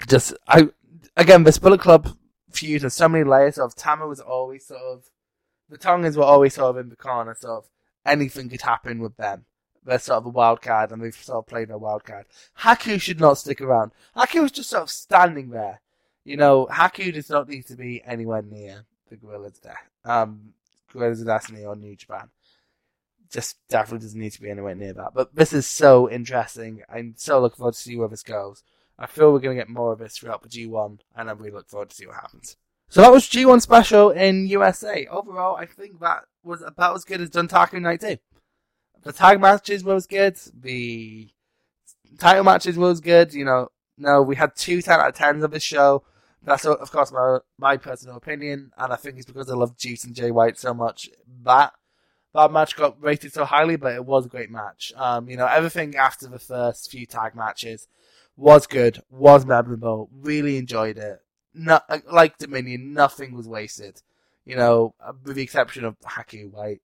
Just, 0.07 0.35
I, 0.49 0.69
again, 1.17 1.45
this 1.45 1.59
Bullet 1.59 1.81
Club 1.81 2.17
feud 2.51 2.83
has 2.83 2.95
so 2.95 3.09
many 3.09 3.25
layers 3.25 3.59
of 3.59 3.75
Tama 3.75 4.07
was 4.07 4.21
always 4.21 4.67
sort 4.67 4.81
of, 4.81 5.05
the 5.69 5.79
Tongans 5.79 6.17
were 6.17 6.25
always 6.25 6.55
sort 6.55 6.71
of 6.71 6.85
in 6.85 6.91
the 6.91 6.97
corner, 6.97 7.35
sort 7.35 7.65
of, 7.65 7.71
anything 8.05 8.49
could 8.49 8.63
happen 8.63 8.99
with 8.99 9.17
them. 9.17 9.45
They're 9.85 9.99
sort 9.99 10.19
of 10.19 10.27
a 10.27 10.31
wild 10.31 10.63
card, 10.63 10.93
and 10.93 11.03
they've 11.03 11.15
sort 11.15 11.39
of 11.39 11.47
played 11.47 11.71
a 11.71 11.79
wild 11.79 12.05
card. 12.05 12.27
Haku 12.61 13.01
should 13.01 13.21
not 13.21 13.39
stick 13.39 13.61
around. 13.61 13.93
Haku 14.17 14.43
was 14.43 14.53
just 14.53 14.71
sort 14.71 14.85
of 14.85 14.91
standing 14.91 15.51
there. 15.51 15.81
You 16.25 16.37
know, 16.37 16.67
Haku 16.67 17.13
does 17.13 17.31
not 17.31 17.49
need 17.49 17.67
to 17.67 17.77
be 17.77 18.03
anywhere 18.05 18.43
near 18.43 18.85
the 19.09 19.17
Guerrillas 19.17 19.59
there. 19.61 19.81
Um, 20.05 20.55
Guerrillas 20.93 21.21
of 21.21 21.27
Destiny 21.27 21.65
or 21.65 21.77
New 21.77 21.97
Japan. 21.97 22.29
Just 23.31 23.57
definitely 23.69 24.07
doesn't 24.07 24.21
need 24.21 24.33
to 24.33 24.43
be 24.43 24.51
anywhere 24.51 24.75
near 24.75 24.93
that. 24.93 25.13
But 25.15 25.35
this 25.35 25.53
is 25.53 25.67
so 25.67 26.11
interesting. 26.11 26.83
I'm 26.93 27.15
so 27.17 27.41
looking 27.41 27.57
forward 27.57 27.75
to 27.75 27.81
see 27.81 27.97
where 27.97 28.09
this 28.09 28.23
goes. 28.23 28.63
I 28.99 29.07
feel 29.07 29.33
we're 29.33 29.41
going 29.41 29.57
to 29.57 29.61
get 29.61 29.71
more 29.71 29.93
of 29.93 29.99
this 29.99 30.19
throughout 30.19 30.43
the 30.43 30.49
G1, 30.49 31.01
and 31.17 31.29
I 31.29 31.33
really 31.33 31.51
look 31.51 31.69
forward 31.69 31.91
to 31.91 31.97
see 31.97 32.07
what 32.07 32.17
happens. 32.17 32.57
So 32.89 33.01
that 33.01 33.11
was 33.11 33.29
G1 33.29 33.63
special 33.63 34.11
in 34.11 34.47
USA. 34.49 35.07
Overall, 35.07 35.57
I 35.57 35.65
think 35.65 36.01
that 36.01 36.25
was 36.45 36.61
about 36.61 36.95
as 36.95 37.05
good 37.05 37.23
as 37.23 37.31
Dontaku 37.31 37.81
Night 37.81 38.03
2. 38.03 38.19
The 39.03 39.13
tag 39.13 39.41
matches 39.41 39.83
was 39.83 40.07
good. 40.07 40.39
The 40.55 41.31
title 42.19 42.45
matches 42.45 42.77
was 42.77 43.01
good. 43.01 43.33
You 43.33 43.47
know, 43.47 43.69
no, 43.97 44.23
we 44.23 44.37
had 44.37 44.55
two 44.55 44.83
10 44.83 45.01
out 45.01 45.09
of 45.09 45.15
10s 45.15 45.43
of 45.43 45.51
this 45.51 45.63
show. 45.63 46.05
That's 46.45 46.65
of 46.65 46.91
course 46.91 47.13
my 47.13 47.39
my 47.59 47.77
personal 47.77 48.17
opinion, 48.17 48.73
and 48.77 48.93
I 48.93 48.97
think 48.97 49.17
it's 49.17 49.27
because 49.27 49.51
I 49.51 49.55
love 49.55 49.77
Juice 49.77 50.05
and 50.05 50.15
Jay 50.15 50.31
White 50.31 50.59
so 50.59 50.75
much 50.75 51.09
that 51.45 51.73
that 52.35 52.53
match 52.53 52.77
got 52.77 53.01
rated 53.03 53.33
so 53.33 53.45
highly, 53.45 53.77
but 53.77 53.95
it 53.95 54.05
was 54.05 54.27
a 54.27 54.31
great 54.31 54.51
match. 54.51 54.93
Um, 54.97 55.29
you 55.29 55.37
know, 55.37 55.47
everything 55.47 55.95
after 55.97 56.27
the 56.27 56.39
first 56.39 56.91
few 56.91 57.07
tag 57.07 57.35
matches 57.35 57.89
was 58.37 58.67
good, 58.67 59.03
was 59.11 59.45
memorable, 59.45 60.09
really 60.13 60.57
enjoyed 60.57 60.99
it. 60.99 61.21
Not 61.55 61.85
like 62.11 62.39
Dominion, 62.39 62.95
nothing 62.95 63.35
was 63.35 63.47
wasted. 63.47 64.03
You 64.45 64.57
know, 64.57 64.95
with 65.25 65.37
the 65.37 65.43
exception 65.43 65.85
of 65.85 66.01
Haku 66.01 66.51
White, 66.51 66.81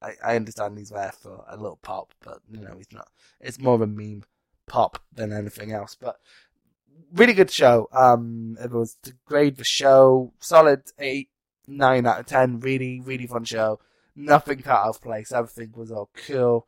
I, 0.00 0.12
I 0.24 0.36
understand 0.36 0.78
he's 0.78 0.88
there 0.90 1.12
for 1.12 1.44
a 1.46 1.56
little 1.56 1.78
pop, 1.82 2.14
but 2.24 2.38
you 2.50 2.60
know, 2.60 2.76
he's 2.78 2.92
not. 2.92 3.08
It's 3.40 3.58
more 3.58 3.74
of 3.74 3.82
a 3.82 3.86
meme 3.86 4.24
pop 4.66 5.02
than 5.12 5.32
anything 5.32 5.72
else. 5.72 5.94
But 5.94 6.16
really 7.12 7.34
good 7.34 7.50
show. 7.50 7.88
Um, 7.92 8.56
it 8.62 8.70
was 8.70 8.96
to 9.02 9.14
grade 9.26 9.56
the 9.56 9.64
show 9.64 10.32
solid 10.38 10.82
eight, 10.98 11.28
nine 11.66 12.06
out 12.06 12.20
of 12.20 12.26
ten. 12.26 12.60
Really, 12.60 13.00
really 13.00 13.26
fun 13.26 13.44
show. 13.44 13.80
Nothing 14.14 14.58
cut 14.58 14.78
out 14.78 14.88
of 14.88 15.02
place. 15.02 15.32
Everything 15.32 15.72
was 15.74 15.90
all 15.90 16.10
cool. 16.26 16.66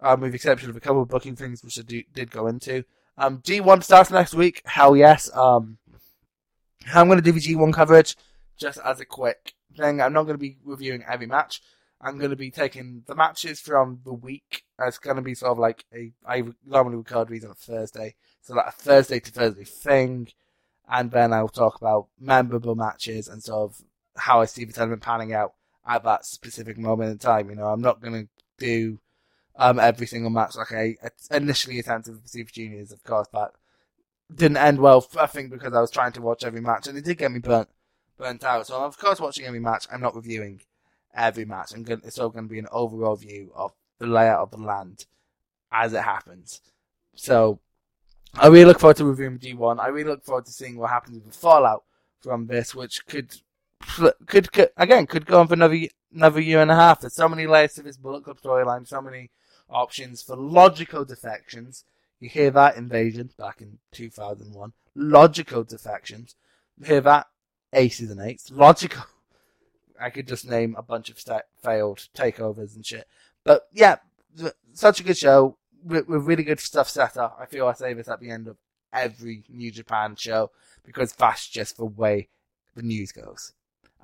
Um, 0.00 0.20
with 0.20 0.32
the 0.32 0.36
exception 0.36 0.68
of 0.68 0.76
a 0.76 0.80
couple 0.80 1.02
of 1.02 1.08
booking 1.08 1.36
things 1.36 1.62
which 1.64 1.78
I 1.78 1.82
do, 1.82 2.02
did 2.12 2.30
go 2.30 2.46
into. 2.46 2.84
Um, 3.16 3.38
G1 3.38 3.82
starts 3.84 4.10
next 4.10 4.34
week. 4.34 4.60
Hell 4.66 4.96
yes. 4.96 5.34
Um, 5.34 5.78
I'm 6.92 7.06
going 7.06 7.18
to 7.18 7.22
do 7.22 7.32
the 7.32 7.40
G1 7.40 7.72
coverage, 7.72 8.16
just 8.58 8.78
as 8.84 9.00
a 9.00 9.06
quick 9.06 9.54
thing. 9.76 10.00
I'm 10.00 10.12
not 10.12 10.24
going 10.24 10.34
to 10.34 10.38
be 10.38 10.58
reviewing 10.64 11.04
every 11.08 11.26
match. 11.26 11.62
I'm 12.00 12.18
going 12.18 12.30
to 12.30 12.36
be 12.36 12.50
taking 12.50 13.02
the 13.06 13.14
matches 13.14 13.60
from 13.60 14.00
the 14.04 14.12
week. 14.12 14.64
It's 14.78 14.98
going 14.98 15.16
to 15.16 15.22
be 15.22 15.34
sort 15.34 15.52
of 15.52 15.58
like 15.58 15.84
a. 15.94 16.12
I 16.26 16.42
normally 16.66 16.96
record 16.96 17.28
these 17.28 17.44
on 17.44 17.52
a 17.52 17.54
Thursday, 17.54 18.16
so 18.44 18.54
like 18.54 18.66
a 18.66 18.72
Thursday 18.72 19.20
to 19.20 19.32
Thursday 19.32 19.64
thing, 19.64 20.28
and 20.88 21.10
then 21.10 21.32
I'll 21.32 21.48
talk 21.48 21.80
about 21.80 22.08
memorable 22.20 22.74
matches 22.74 23.26
and 23.26 23.42
sort 23.42 23.70
of 23.70 23.82
how 24.16 24.42
I 24.42 24.44
see 24.44 24.64
the 24.64 24.72
tournament 24.72 25.02
panning 25.02 25.32
out 25.32 25.54
at 25.86 26.04
that 26.04 26.26
specific 26.26 26.76
moment 26.76 27.10
in 27.10 27.18
time. 27.18 27.48
You 27.48 27.56
know, 27.56 27.66
I'm 27.66 27.80
not 27.80 28.02
going 28.02 28.12
to 28.12 28.28
do 28.58 28.98
um, 29.56 29.80
every 29.80 30.06
single 30.06 30.30
match 30.30 30.56
like 30.56 30.72
I 30.72 30.96
initially 31.30 31.78
attempted 31.78 32.14
with 32.14 32.28
Super 32.28 32.52
Juniors, 32.52 32.92
of 32.92 33.02
course, 33.02 33.28
but 33.32 33.54
didn't 34.34 34.58
end 34.58 34.78
well. 34.78 35.06
I 35.18 35.26
think 35.26 35.50
because 35.50 35.72
I 35.72 35.80
was 35.80 35.90
trying 35.90 36.12
to 36.12 36.22
watch 36.22 36.44
every 36.44 36.60
match, 36.60 36.86
and 36.86 36.98
it 36.98 37.04
did 37.04 37.18
get 37.18 37.32
me 37.32 37.38
burnt 37.38 37.70
burnt 38.18 38.44
out. 38.44 38.66
So 38.66 38.76
I'm 38.76 38.84
of 38.84 38.98
course 38.98 39.20
watching 39.20 39.46
every 39.46 39.60
match. 39.60 39.86
I'm 39.90 40.02
not 40.02 40.14
reviewing 40.14 40.60
every 41.14 41.46
match. 41.46 41.72
I'm 41.74 41.82
going. 41.82 42.02
It's 42.04 42.18
all 42.18 42.28
going 42.28 42.44
to 42.44 42.52
be 42.52 42.58
an 42.58 42.68
overall 42.70 43.16
view 43.16 43.52
of 43.54 43.72
the 43.98 44.06
layout 44.06 44.40
of 44.40 44.50
the 44.50 44.58
land 44.58 45.06
as 45.72 45.94
it 45.94 46.02
happens. 46.02 46.60
So 47.14 47.60
I 48.36 48.48
really 48.48 48.64
look 48.64 48.80
forward 48.80 48.96
to 48.96 49.04
reviewing 49.04 49.38
G1. 49.38 49.78
I 49.78 49.88
really 49.88 50.10
look 50.10 50.24
forward 50.24 50.46
to 50.46 50.52
seeing 50.52 50.76
what 50.76 50.90
happens 50.90 51.16
with 51.16 51.32
the 51.32 51.38
fallout 51.38 51.84
from 52.20 52.46
this, 52.46 52.74
which 52.74 53.06
could 53.06 53.40
could, 54.26 54.50
could 54.52 54.70
again 54.76 55.06
could 55.06 55.26
go 55.26 55.40
on 55.40 55.46
for 55.46 55.54
another 55.54 55.78
another 56.12 56.40
year 56.40 56.60
and 56.60 56.70
a 56.70 56.74
half. 56.74 57.00
There's 57.00 57.14
so 57.14 57.28
many 57.28 57.46
layers 57.46 57.74
to 57.74 57.82
this 57.82 57.96
Bullet 57.96 58.24
Club 58.24 58.40
storyline, 58.40 58.88
so 58.88 59.00
many 59.00 59.30
options 59.70 60.22
for 60.22 60.36
logical 60.36 61.04
defections. 61.04 61.84
You 62.20 62.28
hear 62.28 62.50
that 62.52 62.76
invasion 62.76 63.30
back 63.38 63.60
in 63.60 63.78
2001. 63.92 64.72
Logical 64.94 65.64
defections. 65.64 66.34
You 66.78 66.86
hear 66.86 67.00
that 67.02 67.26
aces 67.72 68.10
and 68.10 68.20
eights. 68.20 68.50
Logical. 68.50 69.04
I 70.00 70.10
could 70.10 70.26
just 70.26 70.48
name 70.48 70.74
a 70.76 70.82
bunch 70.82 71.08
of 71.08 71.20
st- 71.20 71.42
failed 71.62 72.08
takeovers 72.16 72.74
and 72.74 72.84
shit. 72.84 73.06
But 73.44 73.68
yeah, 73.72 73.96
such 74.72 75.00
a 75.00 75.04
good 75.04 75.18
show 75.18 75.56
with, 75.84 76.08
with 76.08 76.26
really 76.26 76.44
good 76.44 76.60
stuff 76.60 76.88
set 76.88 77.16
up. 77.16 77.36
I 77.40 77.46
feel 77.46 77.66
I 77.66 77.74
say 77.74 77.92
this 77.94 78.08
at 78.08 78.20
the 78.20 78.30
end 78.30 78.48
of 78.48 78.56
every 78.92 79.44
New 79.48 79.70
Japan 79.70 80.16
show 80.16 80.50
because 80.84 81.12
that's 81.12 81.48
just 81.48 81.76
the 81.76 81.84
way 81.84 82.28
the 82.74 82.82
news 82.82 83.12
goes. 83.12 83.52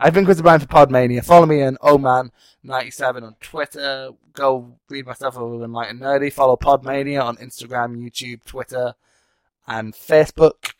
I've 0.02 0.14
been 0.14 0.24
Chris 0.24 0.40
O'Brien 0.40 0.60
for 0.60 0.66
Podmania. 0.66 1.22
Follow 1.22 1.44
me 1.44 1.62
on 1.62 1.76
Oman97 1.76 3.22
on 3.22 3.36
Twitter. 3.40 4.10
Go 4.32 4.78
read 4.88 5.06
my 5.06 5.12
stuff 5.12 5.36
over 5.36 5.62
and 5.62 5.74
Light 5.74 5.90
and 5.90 6.00
Nerdy. 6.00 6.32
Follow 6.32 6.56
Podmania 6.56 7.22
on 7.22 7.36
Instagram, 7.36 7.98
YouTube, 7.98 8.42
Twitter, 8.44 8.94
and 9.66 9.92
Facebook. 9.92 10.72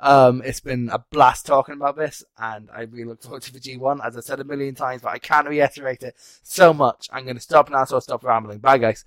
Um, 0.00 0.42
it's 0.44 0.60
been 0.60 0.90
a 0.92 1.00
blast 1.10 1.44
talking 1.44 1.74
about 1.74 1.96
this, 1.96 2.22
and 2.38 2.68
I 2.72 2.82
really 2.82 3.04
look 3.04 3.20
forward 3.20 3.42
to 3.42 3.52
the 3.52 3.58
G1. 3.58 3.98
As 4.06 4.16
I 4.16 4.20
said 4.20 4.38
a 4.38 4.44
million 4.44 4.76
times, 4.76 5.02
but 5.02 5.12
I 5.12 5.18
can't 5.18 5.48
reiterate 5.48 6.04
it 6.04 6.14
so 6.44 6.72
much. 6.72 7.08
I'm 7.12 7.24
going 7.24 7.34
to 7.34 7.42
stop 7.42 7.68
now, 7.70 7.84
so 7.84 7.96
I'll 7.96 8.00
stop 8.00 8.22
rambling. 8.22 8.58
Bye, 8.58 8.78
guys. 8.78 9.04